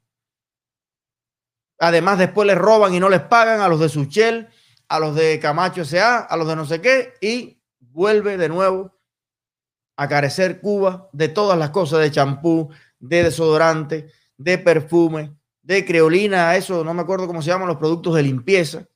Además, 1.80 2.20
después 2.20 2.46
les 2.46 2.58
roban 2.58 2.94
y 2.94 3.00
no 3.00 3.10
les 3.10 3.22
pagan 3.22 3.62
a 3.62 3.68
los 3.68 3.80
de 3.80 3.90
Suchel, 3.90 4.50
a 4.88 5.00
los 5.00 5.16
de 5.16 5.40
Camacho 5.40 5.82
S.A., 5.82 6.20
a 6.20 6.38
los 6.38 6.48
de 6.48 6.56
no 6.56 6.66
sé 6.66 6.82
qué, 6.82 7.14
y 7.20 7.60
vuelve 7.80 8.38
de 8.38 8.48
nuevo 8.48 8.94
a 9.98 10.08
carecer 10.08 10.62
Cuba 10.62 11.10
de 11.12 11.30
todas 11.30 11.58
las 11.58 11.72
cosas, 11.72 12.02
de 12.02 12.12
champú, 12.12 12.70
de 13.00 13.24
desodorante, 13.24 14.12
de 14.38 14.58
perfume, 14.60 15.36
de 15.64 15.84
creolina, 15.84 16.56
eso 16.56 16.84
no 16.84 16.94
me 16.94 17.02
acuerdo 17.02 17.26
cómo 17.26 17.42
se 17.42 17.50
llaman 17.50 17.68
los 17.68 17.78
productos 17.78 18.14
de 18.16 18.24
limpieza, 18.24 18.88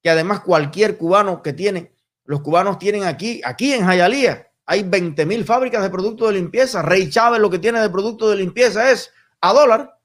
que 0.00 0.10
además 0.10 0.40
cualquier 0.40 0.96
cubano 0.96 1.42
que 1.42 1.52
tiene 1.52 1.97
los 2.28 2.42
cubanos 2.42 2.78
tienen 2.78 3.04
aquí, 3.04 3.40
aquí 3.42 3.72
en 3.72 3.86
Jayalía, 3.86 4.52
hay 4.66 4.82
20 4.82 5.24
mil 5.24 5.46
fábricas 5.46 5.82
de 5.82 5.88
productos 5.88 6.28
de 6.28 6.34
limpieza. 6.34 6.82
Rey 6.82 7.08
Chávez 7.08 7.40
lo 7.40 7.48
que 7.48 7.58
tiene 7.58 7.80
de 7.80 7.88
productos 7.88 8.28
de 8.30 8.36
limpieza 8.36 8.90
es 8.90 9.10
a 9.40 9.54
dólar, 9.54 9.98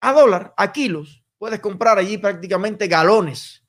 a 0.00 0.12
dólar, 0.12 0.54
a 0.56 0.72
kilos. 0.72 1.22
Puedes 1.38 1.60
comprar 1.60 1.98
allí 1.98 2.18
prácticamente 2.18 2.88
galones 2.88 3.62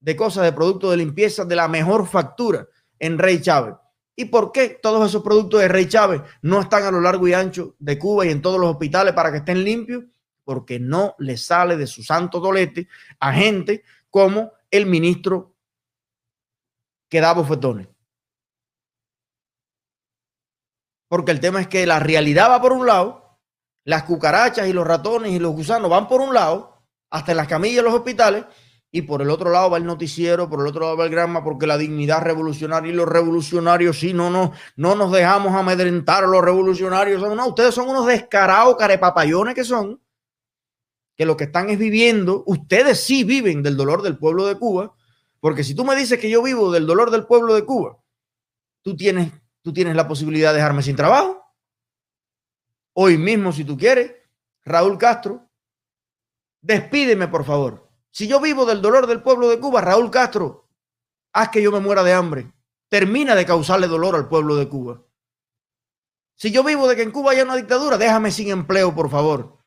de 0.00 0.16
cosas 0.16 0.44
de 0.44 0.52
productos 0.54 0.92
de 0.92 0.96
limpieza 0.96 1.44
de 1.44 1.56
la 1.56 1.68
mejor 1.68 2.06
factura 2.06 2.66
en 2.98 3.18
Rey 3.18 3.42
Chávez. 3.42 3.74
¿Y 4.16 4.24
por 4.24 4.50
qué 4.50 4.78
todos 4.82 5.06
esos 5.06 5.22
productos 5.22 5.60
de 5.60 5.68
Rey 5.68 5.88
Chávez 5.88 6.22
no 6.40 6.58
están 6.62 6.84
a 6.84 6.90
lo 6.90 7.02
largo 7.02 7.28
y 7.28 7.34
ancho 7.34 7.76
de 7.78 7.98
Cuba 7.98 8.24
y 8.24 8.30
en 8.30 8.40
todos 8.40 8.58
los 8.58 8.70
hospitales 8.70 9.12
para 9.12 9.30
que 9.30 9.38
estén 9.38 9.62
limpios? 9.62 10.04
Porque 10.42 10.80
no 10.80 11.16
le 11.18 11.36
sale 11.36 11.76
de 11.76 11.86
su 11.86 12.02
santo 12.02 12.40
dolete 12.40 12.88
a 13.18 13.30
gente 13.34 13.84
como 14.08 14.52
el 14.70 14.86
ministro 14.86 15.49
que 17.10 17.20
da 17.20 17.34
bofetones. 17.34 17.88
Porque 21.08 21.32
el 21.32 21.40
tema 21.40 21.60
es 21.60 21.66
que 21.66 21.84
la 21.86 21.98
realidad 21.98 22.50
va 22.50 22.62
por 22.62 22.72
un 22.72 22.86
lado, 22.86 23.40
las 23.84 24.04
cucarachas 24.04 24.68
y 24.68 24.72
los 24.72 24.86
ratones 24.86 25.32
y 25.32 25.40
los 25.40 25.52
gusanos 25.52 25.90
van 25.90 26.06
por 26.06 26.20
un 26.20 26.32
lado, 26.32 26.84
hasta 27.10 27.32
en 27.32 27.38
las 27.38 27.48
camillas 27.48 27.78
de 27.78 27.82
los 27.82 27.94
hospitales, 27.94 28.44
y 28.92 29.02
por 29.02 29.20
el 29.22 29.30
otro 29.30 29.50
lado 29.50 29.70
va 29.70 29.78
el 29.78 29.84
noticiero, 29.84 30.48
por 30.48 30.60
el 30.60 30.68
otro 30.68 30.82
lado 30.82 30.96
va 30.96 31.04
el 31.04 31.10
grama, 31.10 31.42
porque 31.42 31.66
la 31.66 31.76
dignidad 31.76 32.22
revolucionaria 32.22 32.92
y 32.92 32.94
los 32.94 33.08
revolucionarios, 33.08 33.98
sí, 33.98 34.12
no, 34.12 34.30
no, 34.30 34.52
no 34.76 34.94
nos 34.94 35.10
dejamos 35.10 35.52
amedrentar 35.54 36.24
a 36.24 36.28
los 36.28 36.42
revolucionarios. 36.42 37.22
No, 37.22 37.48
ustedes 37.48 37.74
son 37.74 37.88
unos 37.88 38.06
descarados 38.06 38.76
carepapayones 38.76 39.54
que 39.54 39.64
son, 39.64 40.00
que 41.16 41.24
lo 41.24 41.36
que 41.36 41.44
están 41.44 41.70
es 41.70 41.78
viviendo, 41.78 42.44
ustedes 42.46 43.00
sí 43.00 43.24
viven 43.24 43.62
del 43.62 43.76
dolor 43.76 44.02
del 44.02 44.18
pueblo 44.18 44.46
de 44.46 44.56
Cuba, 44.56 44.94
porque 45.40 45.64
si 45.64 45.74
tú 45.74 45.84
me 45.84 45.96
dices 45.96 46.18
que 46.20 46.30
yo 46.30 46.42
vivo 46.42 46.70
del 46.70 46.86
dolor 46.86 47.10
del 47.10 47.26
pueblo 47.26 47.54
de 47.54 47.64
Cuba, 47.64 47.98
tú 48.82 48.94
tienes, 48.94 49.32
tú 49.62 49.72
tienes 49.72 49.96
la 49.96 50.06
posibilidad 50.06 50.50
de 50.50 50.56
dejarme 50.56 50.82
sin 50.82 50.96
trabajo. 50.96 51.42
Hoy 52.92 53.16
mismo, 53.16 53.52
si 53.52 53.64
tú 53.64 53.76
quieres, 53.76 54.14
Raúl 54.64 54.98
Castro, 54.98 55.48
despídeme, 56.60 57.28
por 57.28 57.44
favor. 57.44 57.88
Si 58.10 58.28
yo 58.28 58.40
vivo 58.40 58.66
del 58.66 58.82
dolor 58.82 59.06
del 59.06 59.22
pueblo 59.22 59.48
de 59.48 59.58
Cuba, 59.58 59.80
Raúl 59.80 60.10
Castro, 60.10 60.68
haz 61.32 61.48
que 61.48 61.62
yo 61.62 61.72
me 61.72 61.80
muera 61.80 62.02
de 62.02 62.12
hambre. 62.12 62.52
Termina 62.88 63.34
de 63.34 63.46
causarle 63.46 63.86
dolor 63.86 64.16
al 64.16 64.28
pueblo 64.28 64.56
de 64.56 64.68
Cuba. 64.68 65.02
Si 66.34 66.50
yo 66.50 66.64
vivo 66.64 66.88
de 66.88 66.96
que 66.96 67.02
en 67.02 67.12
Cuba 67.12 67.32
haya 67.32 67.44
una 67.44 67.56
dictadura, 67.56 67.96
déjame 67.96 68.30
sin 68.30 68.50
empleo, 68.50 68.94
por 68.94 69.10
favor. 69.10 69.59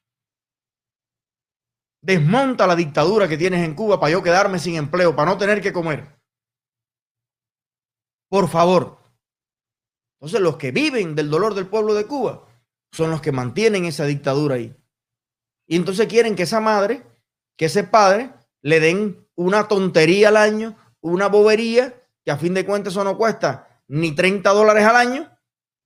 Desmonta 2.04 2.68
la 2.68 2.76
dictadura 2.76 3.30
que 3.30 3.38
tienes 3.38 3.64
en 3.64 3.76
Cuba 3.76 3.98
para 3.98 4.12
yo 4.12 4.22
quedarme 4.22 4.60
sin 4.60 4.76
empleo, 4.76 5.16
para 5.16 5.32
no 5.32 5.38
tener 5.38 5.62
que 5.62 5.72
comer. 5.72 6.20
Por 8.30 8.50
favor. 8.50 9.00
Entonces 10.20 10.42
los 10.42 10.58
que 10.58 10.72
viven 10.72 11.16
del 11.16 11.30
dolor 11.30 11.54
del 11.54 11.68
pueblo 11.68 11.94
de 11.94 12.06
Cuba 12.06 12.46
son 12.92 13.10
los 13.10 13.22
que 13.22 13.32
mantienen 13.32 13.86
esa 13.86 14.06
dictadura 14.06 14.56
ahí. 14.56 14.76
Y 15.66 15.78
entonces 15.78 16.08
quieren 16.08 16.36
que 16.36 16.44
esa 16.44 16.60
madre, 16.60 17.08
que 17.58 17.66
ese 17.66 17.86
padre, 17.86 18.34
le 18.62 18.82
den 18.82 19.26
una 19.36 19.70
tontería 19.70 20.28
al 20.28 20.38
año, 20.38 20.78
una 21.00 21.28
bobería, 21.28 22.06
que 22.26 22.32
a 22.32 22.38
fin 22.38 22.54
de 22.54 22.66
cuentas 22.66 22.94
eso 22.94 23.04
no 23.06 23.18
cuesta 23.18 23.82
ni 23.88 24.12
30 24.12 24.50
dólares 24.50 24.84
al 24.84 24.98
año, 24.98 25.38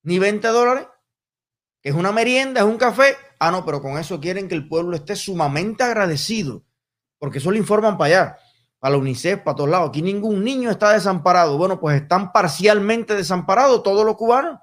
ni 0.02 0.18
20 0.18 0.48
dólares, 0.48 0.88
que 1.84 1.90
es 1.90 1.96
una 1.96 2.12
merienda, 2.12 2.62
es 2.62 2.66
un 2.66 2.78
café, 2.78 3.16
Ah, 3.40 3.52
no, 3.52 3.66
pero 3.66 3.82
con 3.82 3.98
eso 3.98 4.20
quieren 4.20 4.48
que 4.48 4.56
el 4.56 4.68
pueblo 4.68 4.96
esté 4.96 5.16
sumamente 5.16 5.84
agradecido, 5.84 6.64
porque 7.20 7.38
eso 7.38 7.52
lo 7.52 7.58
informan 7.58 7.98
para 7.98 8.08
allá, 8.08 8.38
para 8.80 8.94
la 8.94 8.98
UNICEF, 8.98 9.42
para 9.42 9.56
todos 9.56 9.70
lados. 9.70 9.90
Aquí 9.90 10.02
ningún 10.02 10.44
niño 10.44 10.72
está 10.72 10.94
desamparado. 10.94 11.58
Bueno, 11.58 11.80
pues 11.80 12.02
están 12.02 12.32
parcialmente 12.32 13.16
desamparados 13.16 13.84
todos 13.84 14.06
los 14.06 14.16
cubanos. 14.16 14.60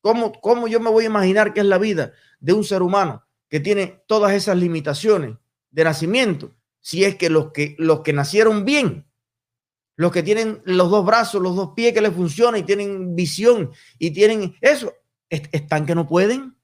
¿Cómo, 0.00 0.32
¿Cómo 0.40 0.68
yo 0.68 0.78
me 0.78 0.90
voy 0.90 1.04
a 1.04 1.08
imaginar 1.08 1.52
que 1.52 1.60
es 1.60 1.66
la 1.66 1.78
vida 1.78 2.12
de 2.38 2.52
un 2.52 2.62
ser 2.62 2.82
humano 2.82 3.24
que 3.48 3.58
tiene 3.58 4.04
todas 4.06 4.32
esas 4.32 4.56
limitaciones 4.56 5.36
de 5.70 5.84
nacimiento? 5.84 6.54
Si 6.80 7.04
es 7.04 7.16
que 7.16 7.28
los 7.28 7.50
que, 7.50 7.74
los 7.78 8.02
que 8.02 8.12
nacieron 8.12 8.64
bien, 8.64 9.10
los 9.96 10.12
que 10.12 10.22
tienen 10.22 10.62
los 10.64 10.90
dos 10.90 11.04
brazos, 11.04 11.42
los 11.42 11.56
dos 11.56 11.72
pies 11.74 11.92
que 11.92 12.00
les 12.00 12.12
funcionan 12.12 12.60
y 12.60 12.62
tienen 12.62 13.16
visión 13.16 13.72
y 13.98 14.12
tienen 14.12 14.54
eso, 14.60 14.92
están 15.28 15.86
que 15.86 15.96
no 15.96 16.06
pueden 16.06 16.56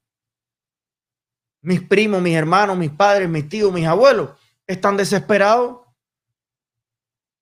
mis 1.63 1.81
primos, 1.81 2.21
mis 2.21 2.35
hermanos, 2.35 2.77
mis 2.77 2.91
padres, 2.91 3.27
mis 3.27 3.47
tíos, 3.47 3.73
mis 3.73 3.87
abuelos, 3.87 4.31
están 4.67 4.97
desesperados 4.97 5.79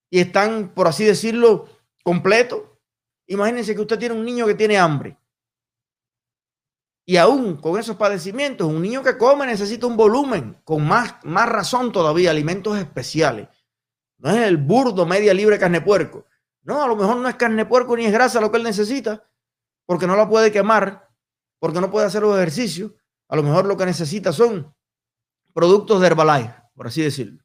y 0.09 0.19
están, 0.19 0.69
por 0.69 0.87
así 0.87 1.03
decirlo, 1.03 1.67
completos. 2.03 2.61
Imagínense 3.25 3.73
que 3.73 3.81
usted 3.81 3.97
tiene 3.97 4.15
un 4.15 4.23
niño 4.23 4.45
que 4.45 4.53
tiene 4.53 4.77
hambre. 4.77 5.17
Y 7.03 7.17
aún 7.17 7.57
con 7.57 7.79
esos 7.79 7.95
padecimientos, 7.95 8.67
un 8.67 8.81
niño 8.81 9.01
que 9.01 9.17
come 9.17 9.47
necesita 9.47 9.87
un 9.87 9.97
volumen, 9.97 10.61
con 10.63 10.87
más, 10.87 11.15
más 11.23 11.49
razón 11.49 11.91
todavía, 11.91 12.29
alimentos 12.29 12.77
especiales. 12.77 13.47
No 14.19 14.29
es 14.29 14.47
el 14.47 14.57
burdo 14.57 15.05
media 15.07 15.33
libre 15.33 15.57
carne 15.57 15.81
puerco. 15.81 16.25
No, 16.61 16.83
a 16.83 16.87
lo 16.87 16.95
mejor 16.95 17.17
no 17.17 17.27
es 17.27 17.35
carne 17.35 17.65
puerco 17.65 17.97
ni 17.97 18.05
es 18.05 18.13
grasa 18.13 18.39
lo 18.39 18.51
que 18.51 18.57
él 18.57 18.63
necesita, 18.63 19.27
porque 19.87 20.05
no 20.05 20.15
la 20.15 20.29
puede 20.29 20.51
quemar, 20.51 21.09
porque 21.57 21.81
no 21.81 21.89
puede 21.89 22.05
hacer 22.05 22.21
los 22.21 22.35
ejercicios, 22.37 22.91
a 23.31 23.35
lo 23.37 23.43
mejor 23.43 23.65
lo 23.65 23.77
que 23.77 23.85
necesita 23.85 24.33
son 24.33 24.75
productos 25.53 26.01
de 26.01 26.07
Herbalife, 26.07 26.53
por 26.75 26.87
así 26.87 27.01
decirlo. 27.01 27.41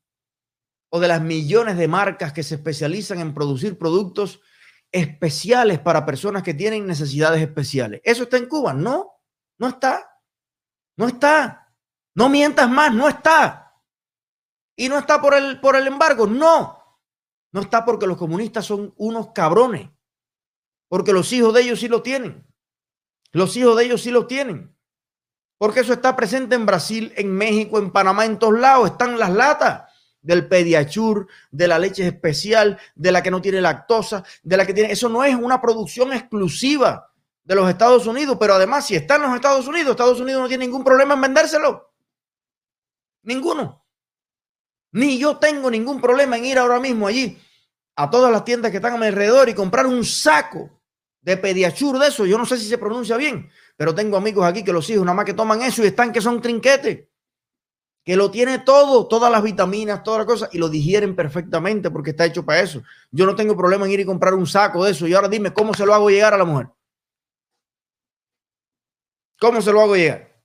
O 0.91 0.99
de 0.99 1.07
las 1.07 1.23
millones 1.23 1.77
de 1.77 1.87
marcas 1.87 2.33
que 2.33 2.43
se 2.43 2.57
especializan 2.57 3.21
en 3.21 3.33
producir 3.33 3.79
productos 3.79 4.41
especiales 4.91 5.79
para 5.79 6.05
personas 6.05 6.43
que 6.43 6.55
tienen 6.55 6.89
necesidades 6.89 7.41
especiales. 7.41 8.01
¿Eso 8.03 8.25
está 8.25 8.37
en 8.37 8.49
Cuba? 8.49 8.75
No, 8.75 9.13
no 9.59 9.69
está. 9.69 10.11
No 10.97 11.07
está. 11.07 11.73
No 12.17 12.29
mientas 12.29 12.69
más, 12.69 12.93
no 12.93 13.09
está. 13.09 13.81
Y 14.75 14.89
no 14.89 14.99
está 14.99 15.23
por 15.23 15.35
el, 15.35 15.61
por 15.61 15.77
el 15.77 15.87
embargo, 15.87 16.27
no. 16.27 16.83
No 17.53 17.61
está 17.61 17.85
porque 17.85 18.09
los 18.09 18.17
comunistas 18.17 18.67
son 18.67 18.93
unos 18.97 19.29
cabrones. 19.33 19.89
Porque 20.89 21.13
los 21.13 21.33
hijos 21.33 21.55
de 21.55 21.63
ellos 21.63 21.79
sí 21.79 21.87
lo 21.87 22.03
tienen. 22.03 22.45
Los 23.31 23.57
hijos 23.57 23.77
de 23.77 23.85
ellos 23.85 24.03
sí 24.03 24.11
lo 24.11 24.27
tienen. 24.27 24.76
Porque 25.59 25.81
eso 25.81 25.93
está 25.93 26.15
presente 26.15 26.55
en 26.55 26.67
Brasil, 26.67 27.13
en 27.17 27.33
México, 27.33 27.79
en 27.79 27.91
Panamá, 27.91 28.25
en 28.25 28.39
todos 28.39 28.59
lados. 28.59 28.91
Están 28.91 29.19
las 29.19 29.31
latas 29.31 29.85
del 30.21 30.49
pediachur, 30.49 31.29
de 31.51 31.69
la 31.69 31.79
leche 31.79 32.07
especial, 32.07 32.79
de 32.95 33.13
la 33.13 33.23
que 33.23 33.31
no 33.31 33.41
tiene 33.41 33.61
lactosa, 33.61 34.25
de 34.43 34.57
la 34.57 34.67
que 34.67 34.75
tiene... 34.75 34.93
Eso 34.93 35.09
no 35.09 35.25
es 35.25 35.35
una 35.35 35.61
producción 35.61 36.13
exclusiva 36.13 37.11
de 37.45 37.55
los 37.55 37.71
Estados 37.71 38.07
Unidos, 38.07 38.37
pero 38.41 38.55
además 38.55 38.87
si 38.87 38.97
está 38.97 39.17
en 39.17 39.23
los 39.23 39.35
Estados 39.35 39.67
Unidos, 39.69 39.93
Estados 39.93 40.21
Unidos 40.21 40.43
no 40.43 40.49
tiene 40.49 40.67
ningún 40.67 40.83
problema 40.83 41.15
en 41.15 41.21
vendérselo. 41.21 41.93
Ninguno. 43.23 43.87
Ni 44.93 45.19
yo 45.19 45.37
tengo 45.37 45.71
ningún 45.71 46.01
problema 46.01 46.37
en 46.37 46.45
ir 46.45 46.59
ahora 46.59 46.81
mismo 46.81 47.07
allí 47.07 47.39
a 47.95 48.11
todas 48.11 48.33
las 48.33 48.45
tiendas 48.45 48.71
que 48.71 48.79
están 48.79 48.95
a 48.95 48.99
mi 48.99 49.07
alrededor 49.07 49.49
y 49.49 49.55
comprar 49.55 49.87
un 49.87 50.05
saco 50.05 50.71
de 51.21 51.37
pediachur 51.37 51.99
de 51.99 52.09
eso. 52.09 52.27
Yo 52.27 52.37
no 52.37 52.47
sé 52.47 52.59
si 52.59 52.69
se 52.69 52.79
pronuncia 52.79 53.17
bien, 53.17 53.51
pero 53.77 53.95
tengo 53.95 54.17
amigos 54.17 54.45
aquí 54.47 54.65
que 54.65 54.73
los 54.73 54.89
hijos 54.91 55.05
nada 55.05 55.15
más 55.15 55.25
que 55.27 55.35
toman 55.35 55.63
eso 55.63 55.83
y 55.85 55.89
están 55.89 56.13
que 56.13 56.21
son 56.21 56.41
trinquetes, 56.41 57.09
que 58.07 58.17
lo 58.17 58.31
tiene 58.31 58.61
todo, 58.61 59.09
todas 59.09 59.31
las 59.31 59.43
vitaminas, 59.43 60.03
todas 60.05 60.19
las 60.19 60.27
cosas 60.27 60.49
y 60.53 60.59
lo 60.59 60.69
digieren 60.69 61.17
perfectamente 61.17 61.91
porque 61.91 62.11
está 62.11 62.25
hecho 62.25 62.45
para 62.45 62.61
eso. 62.61 62.81
Yo 63.11 63.27
no 63.27 63.35
tengo 63.35 63.57
problema 63.57 63.85
en 63.85 63.93
ir 63.93 64.01
y 64.01 64.05
comprar 64.05 64.33
un 64.35 64.47
saco 64.47 64.85
de 64.85 64.93
eso. 64.93 65.09
Y 65.09 65.15
ahora 65.15 65.29
dime 65.29 65.53
cómo 65.53 65.75
se 65.75 65.85
lo 65.85 65.93
hago 65.93 66.09
llegar 66.09 66.33
a 66.33 66.39
la 66.39 66.45
mujer. 66.45 66.69
¿Cómo 69.41 69.61
se 69.61 69.73
lo 69.73 69.81
hago 69.81 69.97
llegar? 69.97 70.41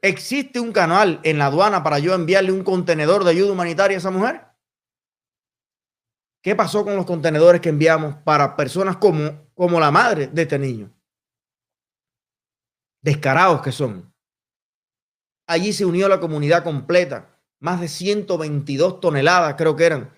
¿Existe 0.00 0.60
un 0.60 0.70
canal 0.70 1.20
en 1.24 1.38
la 1.38 1.46
aduana 1.46 1.82
para 1.82 1.98
yo 1.98 2.14
enviarle 2.14 2.52
un 2.52 2.62
contenedor 2.62 3.24
de 3.24 3.30
ayuda 3.30 3.52
humanitaria 3.52 3.96
a 3.96 3.98
esa 3.98 4.12
mujer? 4.12 4.46
¿Qué 6.40 6.54
pasó 6.54 6.84
con 6.84 6.94
los 6.94 7.04
contenedores 7.04 7.60
que 7.60 7.70
enviamos 7.70 8.14
para 8.22 8.54
personas 8.54 8.98
como, 8.98 9.50
como 9.54 9.80
la 9.80 9.90
madre 9.90 10.28
de 10.28 10.42
este 10.42 10.60
niño? 10.60 10.94
Descarados 13.08 13.62
que 13.62 13.72
son. 13.72 14.12
Allí 15.46 15.72
se 15.72 15.86
unió 15.86 16.10
la 16.10 16.20
comunidad 16.20 16.62
completa, 16.62 17.40
más 17.58 17.80
de 17.80 17.88
122 17.88 19.00
toneladas 19.00 19.54
creo 19.56 19.74
que 19.74 19.86
eran, 19.86 20.12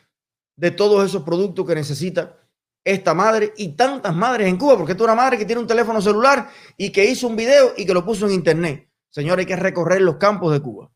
de 0.56 0.72
todos 0.72 1.08
esos 1.08 1.22
productos 1.22 1.64
que 1.64 1.76
necesita 1.76 2.36
esta 2.82 3.14
madre 3.14 3.54
y 3.56 3.76
tantas 3.76 4.12
madres 4.12 4.48
en 4.48 4.56
Cuba, 4.56 4.76
porque 4.76 4.94
es 4.94 5.00
una 5.00 5.14
madre 5.14 5.38
que 5.38 5.44
tiene 5.44 5.62
un 5.62 5.68
teléfono 5.68 6.02
celular 6.02 6.50
y 6.76 6.90
que 6.90 7.04
hizo 7.04 7.28
un 7.28 7.36
video 7.36 7.74
y 7.76 7.86
que 7.86 7.94
lo 7.94 8.04
puso 8.04 8.26
en 8.26 8.32
internet. 8.32 8.90
Señor, 9.08 9.38
hay 9.38 9.46
que 9.46 9.54
recorrer 9.54 10.00
los 10.00 10.16
campos 10.16 10.52
de 10.52 10.60
Cuba. 10.60 10.90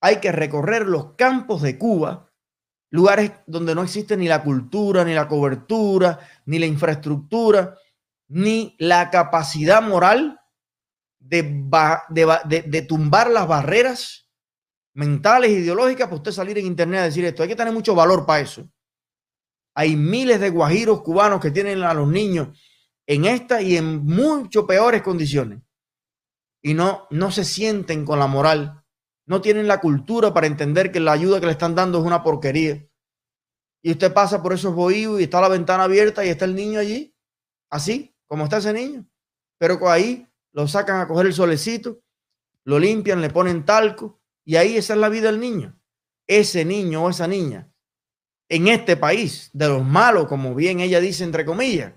Hay 0.00 0.16
que 0.16 0.32
recorrer 0.32 0.88
los 0.88 1.14
campos 1.14 1.62
de 1.62 1.78
Cuba 1.78 2.32
lugares 2.90 3.30
donde 3.46 3.76
no 3.76 3.84
existe 3.84 4.16
ni 4.16 4.26
la 4.26 4.42
cultura, 4.42 5.04
ni 5.04 5.14
la 5.14 5.28
cobertura, 5.28 6.18
ni 6.46 6.58
la 6.58 6.66
infraestructura, 6.66 7.78
ni 8.32 8.74
la 8.78 9.10
capacidad 9.10 9.82
moral 9.82 10.40
de, 11.18 11.42
de, 12.46 12.82
tumbar 12.82 13.30
las 13.30 13.46
barreras 13.46 14.28
mentales 14.94 15.50
ideológicas 15.50 16.06
para 16.06 16.16
usted 16.16 16.32
salir 16.32 16.58
en 16.58 16.66
internet 16.66 17.00
a 17.00 17.04
decir 17.04 17.24
esto. 17.24 17.42
Hay 17.42 17.48
que 17.48 17.56
tener 17.56 17.72
mucho 17.72 17.94
valor 17.94 18.26
para 18.26 18.40
eso. 18.40 18.68
Hay 19.74 19.96
miles 19.96 20.40
de 20.40 20.50
guajiros 20.50 21.02
cubanos 21.02 21.40
que 21.40 21.50
tienen 21.50 21.82
a 21.82 21.94
los 21.94 22.08
niños 22.08 22.58
en 23.06 23.24
esta 23.24 23.62
y 23.62 23.76
en 23.76 24.04
mucho 24.04 24.66
peores 24.66 25.02
condiciones. 25.02 25.60
Y 26.62 26.74
no, 26.74 27.06
no 27.10 27.30
se 27.30 27.44
sienten 27.44 28.04
con 28.04 28.18
la 28.18 28.26
moral 28.26 28.82
no 29.26 29.40
tienen 29.40 29.68
la 29.68 29.80
cultura 29.80 30.34
para 30.34 30.46
entender 30.46 30.90
que 30.90 31.00
la 31.00 31.12
ayuda 31.12 31.40
que 31.40 31.46
le 31.46 31.52
están 31.52 31.74
dando 31.74 31.98
es 31.98 32.04
una 32.04 32.22
porquería. 32.22 32.86
Y 33.82 33.92
usted 33.92 34.12
pasa 34.12 34.42
por 34.42 34.52
esos 34.52 34.74
bohíos 34.74 35.20
y 35.20 35.24
está 35.24 35.40
la 35.40 35.48
ventana 35.48 35.84
abierta 35.84 36.24
y 36.24 36.28
está 36.28 36.44
el 36.44 36.54
niño 36.54 36.78
allí, 36.78 37.16
así 37.70 38.11
como 38.32 38.44
está 38.44 38.56
ese 38.56 38.72
niño. 38.72 39.06
Pero 39.58 39.90
ahí 39.90 40.26
lo 40.52 40.66
sacan 40.66 41.02
a 41.02 41.06
coger 41.06 41.26
el 41.26 41.34
solecito, 41.34 42.00
lo 42.64 42.78
limpian, 42.78 43.20
le 43.20 43.28
ponen 43.28 43.66
talco 43.66 44.22
y 44.42 44.56
ahí 44.56 44.78
esa 44.78 44.94
es 44.94 45.00
la 45.00 45.10
vida 45.10 45.30
del 45.30 45.38
niño. 45.38 45.78
Ese 46.26 46.64
niño 46.64 47.04
o 47.04 47.10
esa 47.10 47.26
niña 47.26 47.70
en 48.48 48.68
este 48.68 48.96
país, 48.96 49.50
de 49.52 49.68
los 49.68 49.84
malos, 49.84 50.28
como 50.28 50.54
bien 50.54 50.80
ella 50.80 50.98
dice 50.98 51.24
entre 51.24 51.44
comillas, 51.44 51.92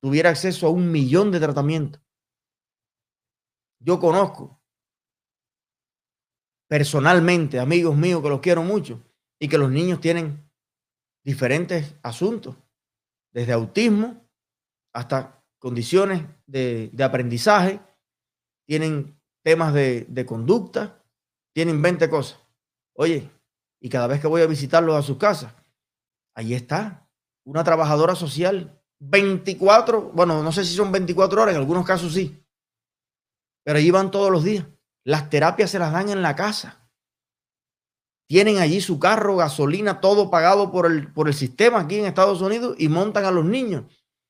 tuviera 0.00 0.30
acceso 0.30 0.66
a 0.66 0.70
un 0.70 0.90
millón 0.90 1.30
de 1.30 1.38
tratamientos. 1.38 2.02
Yo 3.78 4.00
conozco 4.00 4.60
personalmente, 6.66 7.60
amigos 7.60 7.96
míos 7.96 8.20
que 8.20 8.30
los 8.30 8.40
quiero 8.40 8.64
mucho, 8.64 9.00
y 9.38 9.48
que 9.48 9.58
los 9.58 9.70
niños 9.70 10.00
tienen 10.00 10.44
diferentes 11.22 11.94
asuntos, 12.02 12.56
desde 13.30 13.52
autismo 13.52 14.28
hasta 14.92 15.37
condiciones 15.58 16.22
de, 16.46 16.90
aprendizaje, 17.02 17.80
tienen 18.66 19.20
temas 19.42 19.74
de, 19.74 20.24
conducta, 20.26 21.02
tienen 21.54 21.80
20 21.80 22.08
cosas. 22.08 22.40
Oye, 22.94 23.30
y 23.80 23.88
cada 23.88 24.06
vez 24.06 24.20
que 24.20 24.26
voy 24.26 24.42
a 24.42 24.46
visitarlos 24.46 24.96
a 24.96 25.02
sus 25.02 25.18
casas, 25.18 25.54
ahí 26.34 26.54
está, 26.54 27.08
una 27.44 27.64
trabajadora 27.64 28.14
social, 28.14 28.80
24, 29.00 30.10
bueno, 30.12 30.42
no 30.42 30.52
sé 30.52 30.64
si 30.64 30.74
son 30.74 30.90
24 30.90 31.42
horas, 31.42 31.54
en 31.54 31.60
algunos 31.60 31.86
casos 31.86 32.12
sí, 32.12 32.44
pero 33.64 33.78
allí 33.78 33.90
van 33.90 34.10
todos 34.10 34.30
los 34.30 34.44
días 34.44 34.66
las 35.08 35.30
terapias 35.30 35.70
se 35.70 35.78
las 35.78 35.90
dan 35.90 36.10
en 36.10 36.20
la 36.20 36.36
casa. 36.36 36.86
Tienen 38.28 38.58
allí 38.58 38.82
su 38.82 38.98
carro, 39.00 39.36
gasolina, 39.36 40.02
todo 40.02 40.30
pagado 40.30 40.70
por 40.70 40.84
el, 40.84 41.10
por 41.14 41.28
el 41.28 41.34
sistema 41.34 41.80
aquí 41.80 41.98
en 41.98 42.04
Estados 42.04 42.42
Unidos 42.42 42.76
y 42.78 42.88
montan 42.88 43.24
a 43.24 43.30
los 43.30 43.46
niños 43.46 43.84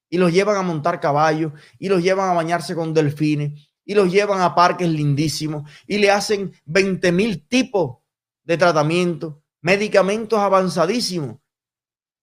y 0.08 0.18
los 0.18 0.32
llevan 0.32 0.56
a 0.56 0.62
montar 0.62 1.00
caballos 1.00 1.52
y 1.78 1.88
los 1.88 2.02
llevan 2.02 2.30
a 2.30 2.34
bañarse 2.34 2.74
con 2.74 2.94
delfines 2.94 3.68
y 3.84 3.94
los 3.94 4.12
llevan 4.12 4.40
a 4.40 4.54
parques 4.54 4.88
lindísimos 4.88 5.70
y 5.86 5.98
le 5.98 6.10
hacen 6.10 6.52
20 6.66 7.10
mil 7.12 7.46
tipos 7.46 7.98
de 8.44 8.56
tratamiento, 8.56 9.42
medicamentos 9.60 10.38
avanzadísimos. 10.38 11.38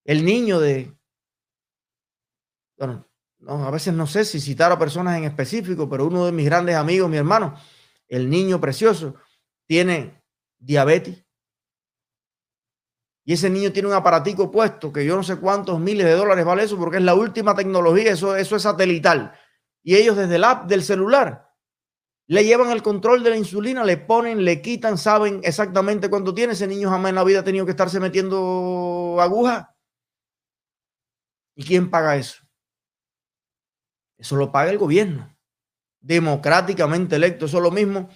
El 0.03 0.23
niño 0.23 0.59
de, 0.59 0.95
bueno, 2.77 3.07
a 3.47 3.71
veces 3.71 3.93
no 3.93 4.07
sé 4.07 4.25
si 4.25 4.39
citar 4.39 4.71
a 4.71 4.79
personas 4.79 5.17
en 5.17 5.23
específico, 5.23 5.89
pero 5.89 6.05
uno 6.05 6.25
de 6.25 6.31
mis 6.31 6.45
grandes 6.45 6.75
amigos, 6.75 7.09
mi 7.09 7.17
hermano, 7.17 7.55
el 8.07 8.29
niño 8.29 8.61
precioso, 8.61 9.15
tiene 9.65 10.23
diabetes. 10.59 11.24
Y 13.25 13.33
ese 13.33 13.49
niño 13.49 13.71
tiene 13.71 13.87
un 13.87 13.95
aparatico 13.95 14.51
puesto 14.51 14.93
que 14.93 15.03
yo 15.03 15.15
no 15.15 15.23
sé 15.23 15.37
cuántos 15.37 15.79
miles 15.79 16.05
de 16.05 16.13
dólares 16.13 16.45
vale 16.45 16.63
eso 16.63 16.77
porque 16.77 16.97
es 16.97 17.03
la 17.03 17.15
última 17.15 17.55
tecnología, 17.55 18.11
eso, 18.11 18.35
eso 18.35 18.55
es 18.55 18.61
satelital. 18.61 19.33
Y 19.83 19.95
ellos 19.95 20.15
desde 20.15 20.35
el 20.35 20.43
app 20.43 20.67
del 20.67 20.83
celular 20.83 21.49
le 22.27 22.43
llevan 22.43 22.71
el 22.71 22.83
control 22.83 23.23
de 23.23 23.31
la 23.31 23.37
insulina, 23.37 23.83
le 23.83 23.97
ponen, 23.97 24.45
le 24.45 24.61
quitan, 24.61 24.97
saben 24.97 25.41
exactamente 25.43 26.09
cuánto 26.09 26.33
tiene. 26.33 26.53
Ese 26.53 26.67
niño 26.67 26.89
jamás 26.89 27.09
en 27.09 27.15
la 27.15 27.23
vida 27.23 27.39
ha 27.39 27.43
tenido 27.43 27.65
que 27.65 27.71
estarse 27.71 27.99
metiendo 27.99 29.17
aguja. 29.19 29.75
¿Y 31.55 31.63
quién 31.63 31.89
paga 31.89 32.15
eso? 32.15 32.43
Eso 34.17 34.35
lo 34.35 34.51
paga 34.51 34.71
el 34.71 34.77
gobierno 34.77 35.35
democráticamente 36.05 37.15
electo. 37.15 37.45
Eso 37.45 37.57
es 37.57 37.63
lo 37.63 37.71
mismo. 37.71 38.09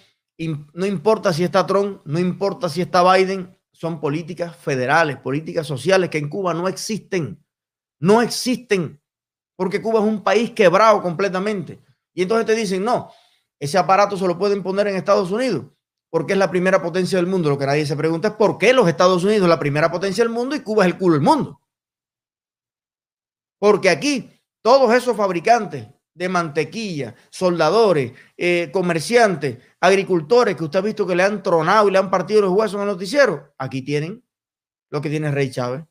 No 0.72 0.86
importa 0.86 1.32
si 1.32 1.44
está 1.44 1.66
Trump, 1.66 2.00
no 2.04 2.18
importa 2.18 2.68
si 2.68 2.80
está 2.80 3.02
Biden, 3.14 3.58
son 3.80 3.98
políticas 3.98 4.54
federales, 4.56 5.16
políticas 5.16 5.66
sociales 5.66 6.10
que 6.10 6.18
en 6.18 6.28
Cuba 6.28 6.52
no 6.52 6.68
existen. 6.68 7.42
No 7.98 8.20
existen. 8.20 9.00
Porque 9.56 9.80
Cuba 9.80 10.00
es 10.00 10.06
un 10.06 10.22
país 10.22 10.50
quebrado 10.50 11.00
completamente. 11.00 11.80
Y 12.12 12.22
entonces 12.22 12.44
te 12.44 12.54
dicen, 12.54 12.84
no, 12.84 13.10
ese 13.58 13.78
aparato 13.78 14.18
se 14.18 14.26
lo 14.26 14.38
pueden 14.38 14.62
poner 14.62 14.88
en 14.88 14.96
Estados 14.96 15.30
Unidos 15.30 15.64
porque 16.10 16.32
es 16.34 16.38
la 16.38 16.50
primera 16.50 16.82
potencia 16.82 17.16
del 17.16 17.26
mundo. 17.26 17.48
Lo 17.48 17.56
que 17.56 17.64
nadie 17.64 17.86
se 17.86 17.96
pregunta 17.96 18.28
es 18.28 18.34
por 18.34 18.58
qué 18.58 18.74
los 18.74 18.86
Estados 18.86 19.24
Unidos 19.24 19.44
es 19.44 19.48
la 19.48 19.58
primera 19.58 19.90
potencia 19.90 20.24
del 20.24 20.32
mundo 20.32 20.54
y 20.54 20.60
Cuba 20.60 20.84
es 20.84 20.92
el 20.92 20.98
culo 20.98 21.14
del 21.14 21.22
mundo. 21.22 21.62
Porque 23.58 23.88
aquí 23.88 24.30
todos 24.60 24.92
esos 24.92 25.16
fabricantes 25.16 25.88
de 26.14 26.28
mantequilla, 26.28 27.14
soldadores, 27.30 28.12
eh, 28.36 28.70
comerciantes, 28.72 29.58
agricultores 29.80 30.56
que 30.56 30.64
usted 30.64 30.78
ha 30.80 30.82
visto 30.82 31.06
que 31.06 31.14
le 31.14 31.22
han 31.22 31.42
tronado 31.42 31.88
y 31.88 31.92
le 31.92 31.98
han 31.98 32.10
partido 32.10 32.42
los 32.42 32.52
huesos 32.52 32.74
en 32.74 32.82
el 32.82 32.86
noticiero, 32.88 33.54
aquí 33.58 33.82
tienen 33.82 34.24
lo 34.90 35.00
que 35.00 35.08
tiene 35.08 35.30
Rey 35.30 35.50
Chávez. 35.50 35.84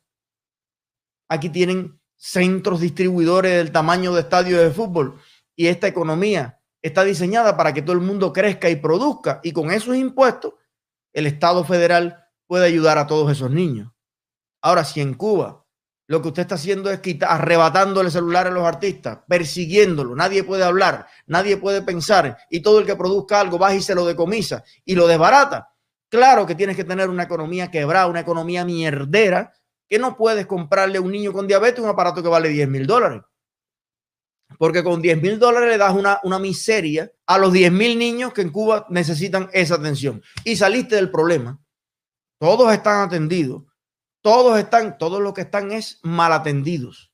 Aquí 1.28 1.48
tienen 1.48 2.00
centros 2.16 2.80
distribuidores 2.80 3.56
del 3.56 3.72
tamaño 3.72 4.12
de 4.12 4.20
estadios 4.20 4.60
de 4.60 4.70
fútbol 4.70 5.18
y 5.56 5.68
esta 5.68 5.88
economía 5.88 6.60
está 6.82 7.04
diseñada 7.04 7.56
para 7.56 7.72
que 7.72 7.82
todo 7.82 7.92
el 7.92 8.02
mundo 8.02 8.32
crezca 8.32 8.68
y 8.68 8.76
produzca 8.76 9.40
y 9.42 9.52
con 9.52 9.70
esos 9.70 9.96
impuestos 9.96 10.54
el 11.12 11.26
Estado 11.26 11.64
federal 11.64 12.24
puede 12.46 12.66
ayudar 12.66 12.98
a 12.98 13.06
todos 13.06 13.30
esos 13.32 13.50
niños. 13.50 13.92
Ahora, 14.62 14.84
si 14.84 15.00
en 15.00 15.14
Cuba 15.14 15.59
lo 16.10 16.20
que 16.20 16.26
usted 16.26 16.42
está 16.42 16.56
haciendo 16.56 16.90
es 16.90 16.98
quitar, 16.98 17.30
arrebatándole 17.30 18.08
el 18.08 18.12
celular 18.12 18.48
a 18.48 18.50
los 18.50 18.64
artistas, 18.64 19.20
persiguiéndolo. 19.28 20.16
Nadie 20.16 20.42
puede 20.42 20.64
hablar, 20.64 21.06
nadie 21.28 21.56
puede 21.56 21.82
pensar 21.82 22.36
y 22.50 22.62
todo 22.62 22.80
el 22.80 22.86
que 22.86 22.96
produzca 22.96 23.38
algo 23.38 23.60
va 23.60 23.72
y 23.76 23.80
se 23.80 23.94
lo 23.94 24.04
decomisa 24.04 24.64
y 24.84 24.96
lo 24.96 25.06
desbarata. 25.06 25.72
Claro 26.08 26.46
que 26.46 26.56
tienes 26.56 26.74
que 26.74 26.82
tener 26.82 27.08
una 27.08 27.22
economía 27.22 27.70
quebrada, 27.70 28.08
una 28.08 28.18
economía 28.18 28.64
mierdera, 28.64 29.52
que 29.88 30.00
no 30.00 30.16
puedes 30.16 30.46
comprarle 30.46 30.98
a 30.98 31.00
un 31.00 31.12
niño 31.12 31.32
con 31.32 31.46
diabetes 31.46 31.78
un 31.78 31.90
aparato 31.90 32.20
que 32.20 32.28
vale 32.28 32.48
10 32.48 32.68
mil 32.68 32.88
dólares. 32.88 33.22
Porque 34.58 34.82
con 34.82 35.00
10 35.00 35.22
mil 35.22 35.38
dólares 35.38 35.68
le 35.68 35.78
das 35.78 35.94
una, 35.94 36.18
una 36.24 36.40
miseria 36.40 37.08
a 37.24 37.38
los 37.38 37.52
10 37.52 37.70
mil 37.70 37.96
niños 37.96 38.32
que 38.32 38.42
en 38.42 38.50
Cuba 38.50 38.84
necesitan 38.88 39.48
esa 39.52 39.76
atención. 39.76 40.20
Y 40.42 40.56
saliste 40.56 40.96
del 40.96 41.12
problema. 41.12 41.60
Todos 42.40 42.72
están 42.72 43.06
atendidos 43.06 43.69
todos 44.22 44.58
están, 44.58 44.98
todos 44.98 45.20
los 45.20 45.32
que 45.32 45.42
están 45.42 45.72
es 45.72 45.98
mal 46.02 46.32
atendidos. 46.32 47.12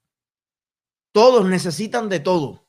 Todos 1.12 1.46
necesitan 1.46 2.08
de 2.08 2.20
todo. 2.20 2.66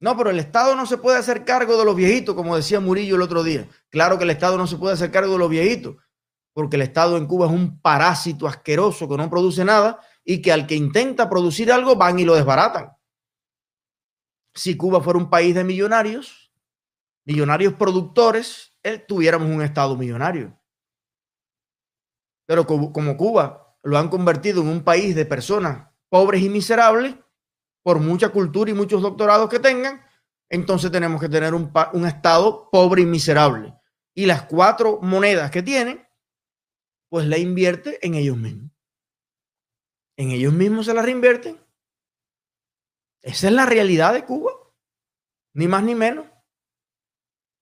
No, 0.00 0.16
pero 0.16 0.30
el 0.30 0.38
Estado 0.38 0.74
no 0.74 0.86
se 0.86 0.98
puede 0.98 1.18
hacer 1.18 1.44
cargo 1.44 1.78
de 1.78 1.84
los 1.84 1.96
viejitos, 1.96 2.34
como 2.34 2.56
decía 2.56 2.80
Murillo 2.80 3.16
el 3.16 3.22
otro 3.22 3.42
día. 3.42 3.68
Claro 3.88 4.18
que 4.18 4.24
el 4.24 4.30
Estado 4.30 4.58
no 4.58 4.66
se 4.66 4.76
puede 4.76 4.94
hacer 4.94 5.10
cargo 5.10 5.32
de 5.32 5.38
los 5.38 5.48
viejitos, 5.48 5.96
porque 6.52 6.76
el 6.76 6.82
Estado 6.82 7.16
en 7.16 7.26
Cuba 7.26 7.46
es 7.46 7.52
un 7.52 7.80
parásito 7.80 8.46
asqueroso 8.46 9.08
que 9.08 9.16
no 9.16 9.30
produce 9.30 9.64
nada 9.64 10.00
y 10.24 10.42
que 10.42 10.52
al 10.52 10.66
que 10.66 10.74
intenta 10.74 11.30
producir 11.30 11.72
algo 11.72 11.96
van 11.96 12.18
y 12.18 12.24
lo 12.24 12.34
desbaratan. 12.34 12.92
Si 14.54 14.76
Cuba 14.76 15.00
fuera 15.00 15.18
un 15.18 15.30
país 15.30 15.54
de 15.54 15.64
millonarios, 15.64 16.52
millonarios 17.24 17.74
productores, 17.74 18.74
eh, 18.82 18.98
tuviéramos 18.98 19.48
un 19.48 19.62
Estado 19.62 19.96
millonario. 19.96 20.58
Pero 22.46 22.66
como, 22.66 23.16
Cuba 23.16 23.76
lo 23.82 23.98
han 23.98 24.08
convertido 24.08 24.62
en 24.62 24.68
un 24.68 24.82
país 24.82 25.14
de 25.14 25.26
personas 25.26 25.88
pobres 26.08 26.42
y 26.42 26.48
miserables, 26.48 27.16
por 27.82 28.00
mucha 28.00 28.30
cultura 28.30 28.70
y 28.70 28.74
muchos 28.74 29.02
doctorados 29.02 29.50
que 29.50 29.58
tengan, 29.58 30.00
entonces 30.48 30.90
tenemos 30.90 31.20
que 31.20 31.28
tener 31.28 31.54
un, 31.54 31.70
Estado 32.06 32.70
pobre 32.70 33.02
y 33.02 33.06
miserable. 33.06 33.74
Y 34.14 34.26
las 34.26 34.42
cuatro 34.42 35.00
monedas 35.02 35.50
que 35.50 35.62
tienen, 35.62 36.06
pues 37.10 37.26
la 37.26 37.36
invierte 37.36 38.04
en 38.06 38.14
ellos 38.14 38.36
mismos. 38.36 38.70
En 40.16 40.30
ellos 40.30 40.52
mismos 40.52 40.86
se 40.86 40.94
la 40.94 41.02
reinvierten. 41.02 41.60
Esa 43.20 43.48
es 43.48 43.52
la 43.52 43.66
realidad 43.66 44.14
de 44.14 44.24
Cuba. 44.24 44.52
Ni 45.54 45.66
más 45.66 45.82
ni 45.82 45.94
menos. 45.94 46.26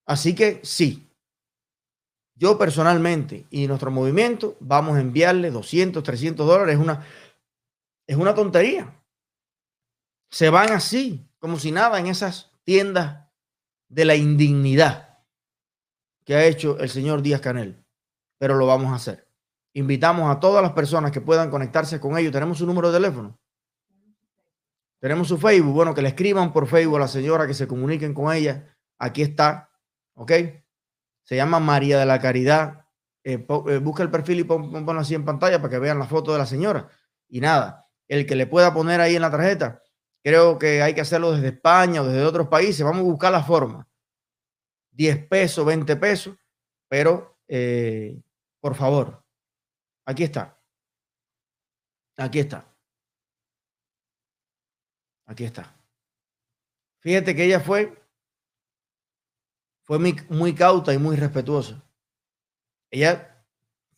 Así 0.07 0.35
que 0.35 0.61
sí, 0.63 1.12
yo 2.43 2.59
personalmente 2.59 3.47
y 3.51 3.67
nuestro 3.69 3.91
movimiento 3.91 4.57
vamos 4.61 4.97
a 4.97 5.01
enviarle 5.01 5.51
200, 5.51 6.03
300 6.03 6.47
dólares. 6.47 6.75
Es 6.75 6.81
una, 6.81 7.07
es 8.07 8.17
una 8.17 8.35
tontería 8.35 8.93
se 10.33 10.49
van 10.49 10.71
así, 10.71 11.29
como 11.39 11.59
si 11.59 11.71
nada, 11.71 12.01
en 12.01 12.07
esas 12.07 12.51
tiendas 12.65 13.29
de 13.89 14.07
la 14.07 14.17
indignidad 14.17 15.19
que 16.25 16.35
ha 16.35 16.47
hecho 16.47 16.79
el 16.79 16.89
señor 16.89 17.21
Díaz 17.21 17.43
Canel. 17.43 17.85
Pero 18.39 18.55
lo 18.55 18.67
vamos 18.67 18.93
a 18.93 18.97
hacer. 18.97 19.29
Invitamos 19.75 20.35
a 20.35 20.41
todas 20.41 20.63
las 20.63 20.73
personas 20.73 21.13
que 21.13 21.21
puedan 21.21 21.51
conectarse 21.51 22.01
con 22.01 22.17
ellos. 22.17 22.33
Tenemos 22.33 22.59
su 22.59 22.67
número 22.67 22.91
de 22.91 22.99
teléfono. 22.99 23.39
Tenemos 25.01 25.29
su 25.29 25.37
Facebook. 25.37 25.75
Bueno, 25.75 25.95
que 25.95 26.01
le 26.01 26.09
escriban 26.09 26.53
por 26.53 26.67
Facebook 26.67 26.97
a 26.97 27.01
la 27.01 27.09
señora, 27.09 27.47
que 27.47 27.55
se 27.55 27.69
comuniquen 27.69 28.15
con 28.15 28.33
ella. 28.35 28.75
Aquí 28.99 29.21
está. 29.21 29.71
¿Ok? 30.15 30.33
Se 31.33 31.37
llama 31.37 31.61
María 31.61 31.99
de 31.99 32.05
la 32.05 32.21
Caridad. 32.21 32.85
Eh, 33.25 33.47
eh, 33.71 33.79
busca 33.79 34.03
el 34.03 34.11
perfil 34.11 34.41
y 34.41 34.45
ponlo 34.45 35.01
así 35.01 35.15
en 35.15 35.25
pantalla 35.25 35.63
para 35.63 35.71
que 35.71 35.79
vean 35.79 35.99
la 35.99 36.05
foto 36.05 36.31
de 36.31 36.37
la 36.37 36.45
señora. 36.45 36.91
Y 37.27 37.41
nada, 37.41 37.89
el 38.07 38.27
que 38.27 38.37
le 38.37 38.47
pueda 38.47 38.75
poner 38.75 39.01
ahí 39.01 39.17
en 39.17 39.23
la 39.23 39.31
tarjeta 39.31 39.83
Creo 40.23 40.59
que 40.59 40.83
hay 40.83 40.95
que 40.95 41.01
hacerlo 41.01 41.33
desde 41.33 41.49
España 41.49 42.03
o 42.03 42.05
desde 42.05 42.23
otros 42.23 42.49
países. 42.49 42.85
Vamos 42.85 43.01
a 43.01 43.05
buscar 43.05 43.33
la 43.33 43.43
forma. 43.43 43.89
10 44.91 45.27
pesos, 45.27 45.65
20 45.65 45.97
pesos, 45.97 46.37
pero 46.87 47.39
eh, 47.49 48.21
por 48.61 48.75
favor, 48.75 49.25
aquí 50.05 50.25
está. 50.25 50.61
Aquí 52.19 52.41
está. 52.41 52.63
Aquí 55.25 55.45
está. 55.45 55.75
Fíjate 57.01 57.35
que 57.35 57.45
ella 57.45 57.61
fue, 57.61 58.02
fue 59.93 59.99
muy, 60.31 60.55
cauta 60.55 60.95
y 60.95 60.99
muy 60.99 61.17
respetuosa. 61.17 61.85
Ella 62.91 63.45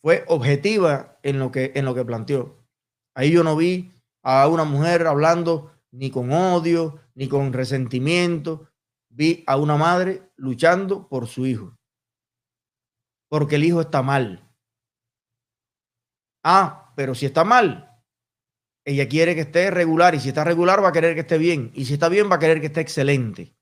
fue 0.01 0.25
objetiva 0.27 1.17
en 1.23 1.39
lo 1.39 1.53
que, 1.53 1.71
en 1.73 1.85
lo 1.85 1.95
que 1.95 2.03
planteó. 2.03 2.67
Ahí 3.13 3.31
yo 3.31 3.45
no 3.45 3.55
vi 3.55 3.93
a 4.21 4.45
una 4.49 4.65
mujer 4.65 5.07
hablando 5.07 5.71
ni 5.91 6.11
con 6.11 6.33
odio, 6.33 6.99
ni 7.13 7.29
con 7.29 7.53
resentimiento. 7.53 8.69
Vi 9.07 9.45
a 9.47 9.55
una 9.55 9.77
madre 9.77 10.29
luchando 10.35 11.07
por 11.07 11.27
su 11.27 11.45
hijo, 11.45 11.77
porque 13.29 13.55
el 13.55 13.63
hijo 13.63 13.79
está 13.79 14.01
mal. 14.01 14.45
Ah, 16.43 16.91
pero 16.97 17.15
si 17.15 17.25
está 17.25 17.45
mal, 17.45 18.01
ella 18.83 19.07
quiere 19.07 19.33
que 19.33 19.41
esté 19.41 19.71
regular 19.71 20.13
y 20.13 20.19
si 20.19 20.27
está 20.27 20.43
regular 20.43 20.83
va 20.83 20.89
a 20.89 20.91
querer 20.91 21.13
que 21.13 21.21
esté 21.21 21.37
bien 21.37 21.71
y 21.73 21.85
si 21.85 21.93
está 21.93 22.09
bien 22.09 22.29
va 22.29 22.35
a 22.35 22.39
querer 22.39 22.59
que 22.59 22.67
esté 22.67 22.81
excelente. 22.81 23.54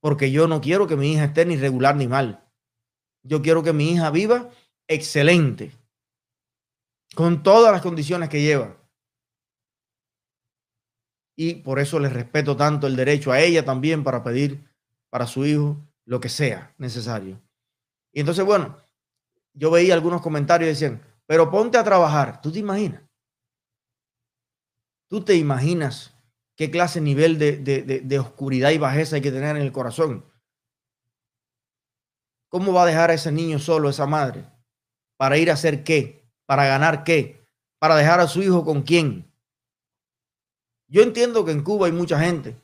Porque 0.00 0.30
yo 0.30 0.48
no 0.48 0.60
quiero 0.60 0.86
que 0.86 0.96
mi 0.96 1.12
hija 1.12 1.24
esté 1.24 1.44
ni 1.44 1.56
regular 1.56 1.96
ni 1.96 2.06
mal. 2.08 2.48
Yo 3.22 3.42
quiero 3.42 3.62
que 3.62 3.72
mi 3.72 3.92
hija 3.92 4.10
viva 4.10 4.50
excelente, 4.88 5.72
con 7.14 7.42
todas 7.42 7.72
las 7.72 7.82
condiciones 7.82 8.28
que 8.28 8.42
lleva 8.42 8.80
y 11.42 11.54
por 11.54 11.78
eso 11.78 11.98
le 11.98 12.10
respeto 12.10 12.54
tanto 12.54 12.86
el 12.86 12.96
derecho 12.96 13.32
a 13.32 13.40
ella 13.40 13.64
también 13.64 14.04
para 14.04 14.22
pedir 14.22 14.62
para 15.08 15.26
su 15.26 15.46
hijo 15.46 15.78
lo 16.04 16.20
que 16.20 16.28
sea 16.28 16.74
necesario. 16.76 17.40
Y 18.12 18.20
entonces, 18.20 18.44
bueno, 18.44 18.76
yo 19.54 19.70
veía 19.70 19.94
algunos 19.94 20.20
comentarios 20.20 20.66
y 20.66 20.72
decían, 20.72 21.02
pero 21.24 21.50
ponte 21.50 21.78
a 21.78 21.82
trabajar. 21.82 22.42
¿Tú 22.42 22.52
te 22.52 22.58
imaginas? 22.58 23.00
¿Tú 25.08 25.24
te 25.24 25.34
imaginas 25.34 26.14
qué 26.60 26.70
clase, 26.70 27.00
nivel 27.00 27.38
de, 27.38 27.56
de 28.04 28.18
oscuridad 28.18 28.68
y 28.68 28.76
bajeza 28.76 29.16
hay 29.16 29.22
que 29.22 29.32
tener 29.32 29.56
en 29.56 29.62
el 29.62 29.72
corazón? 29.72 30.26
¿Cómo 32.50 32.74
va 32.74 32.82
a 32.82 32.86
dejar 32.86 33.08
a 33.10 33.14
ese 33.14 33.32
niño 33.32 33.58
solo, 33.58 33.88
esa 33.88 34.04
madre? 34.04 34.44
¿Para 35.16 35.38
ir 35.38 35.50
a 35.50 35.54
hacer 35.54 35.84
qué? 35.84 36.30
¿Para 36.44 36.66
ganar 36.66 37.02
qué? 37.02 37.46
¿Para 37.78 37.96
dejar 37.96 38.20
a 38.20 38.26
su 38.26 38.42
hijo 38.42 38.62
con 38.62 38.82
quién? 38.82 39.32
Yo 40.86 41.00
entiendo 41.00 41.46
que 41.46 41.52
en 41.52 41.62
Cuba 41.62 41.86
hay 41.86 41.92
mucha 41.92 42.20
gente, 42.20 42.60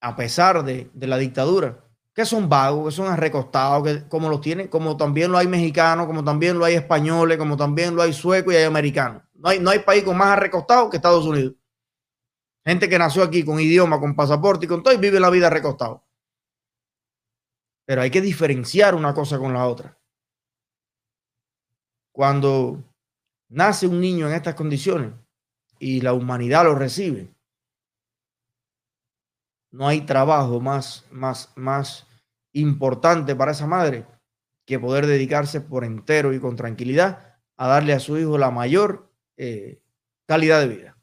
a 0.00 0.16
pesar 0.16 0.64
de, 0.64 0.88
la 0.94 1.18
dictadura, 1.18 1.84
que 2.14 2.24
son 2.24 2.48
vagos, 2.48 2.86
que 2.86 2.96
son 2.96 3.14
recostados, 3.18 3.84
que 3.84 4.08
como 4.08 4.30
los 4.30 4.40
tienen, 4.40 4.68
como 4.68 4.96
también 4.96 5.30
lo 5.30 5.36
hay 5.36 5.46
mexicanos, 5.46 6.06
como 6.06 6.24
también 6.24 6.58
lo 6.58 6.64
hay 6.64 6.72
españoles, 6.72 7.36
como 7.36 7.58
también 7.58 7.94
lo 7.94 8.00
hay 8.00 8.14
suecos 8.14 8.54
y 8.54 8.56
hay 8.56 8.64
americanos. 8.64 9.24
No 9.34 9.50
hay, 9.50 9.60
no 9.60 9.68
hay 9.68 9.80
país 9.80 10.04
con 10.04 10.16
más 10.16 10.28
arrecostados 10.28 10.88
que 10.88 10.96
Estados 10.96 11.26
Unidos. 11.26 11.52
Gente 12.64 12.88
que 12.88 12.98
nació 12.98 13.22
aquí 13.22 13.44
con 13.44 13.60
idioma, 13.60 14.00
con 14.00 14.16
pasaporte 14.16 14.66
y 14.66 14.68
con 14.68 14.82
todo 14.82 14.94
y 14.94 14.98
vive 14.98 15.20
la 15.20 15.30
vida 15.30 15.50
recostado. 15.50 16.04
Pero 17.86 18.00
hay 18.00 18.10
que 18.10 18.22
diferenciar 18.22 18.94
una 18.94 19.12
cosa 19.12 19.38
con 19.38 19.52
la 19.52 19.66
otra. 19.66 19.98
Cuando 22.12 22.82
nace 23.50 23.86
un 23.86 24.00
niño 24.00 24.28
en 24.28 24.34
estas 24.34 24.54
condiciones, 24.54 25.12
y 25.78 26.00
la 26.00 26.12
humanidad 26.12 26.64
lo 26.64 26.74
recibe. 26.74 27.34
No 29.70 29.88
hay 29.88 30.02
trabajo 30.02 30.60
más, 30.60 31.04
más, 31.10 31.52
más 31.56 32.06
importante 32.52 33.34
para 33.34 33.52
esa 33.52 33.66
madre 33.66 34.06
que 34.66 34.78
poder 34.78 35.06
dedicarse 35.06 35.60
por 35.60 35.84
entero 35.84 36.32
y 36.32 36.40
con 36.40 36.56
tranquilidad 36.56 37.38
a 37.56 37.68
darle 37.68 37.92
a 37.92 38.00
su 38.00 38.16
hijo 38.16 38.38
la 38.38 38.50
mayor 38.50 39.12
eh, 39.36 39.82
calidad 40.26 40.60
de 40.60 40.68
vida. 40.68 40.93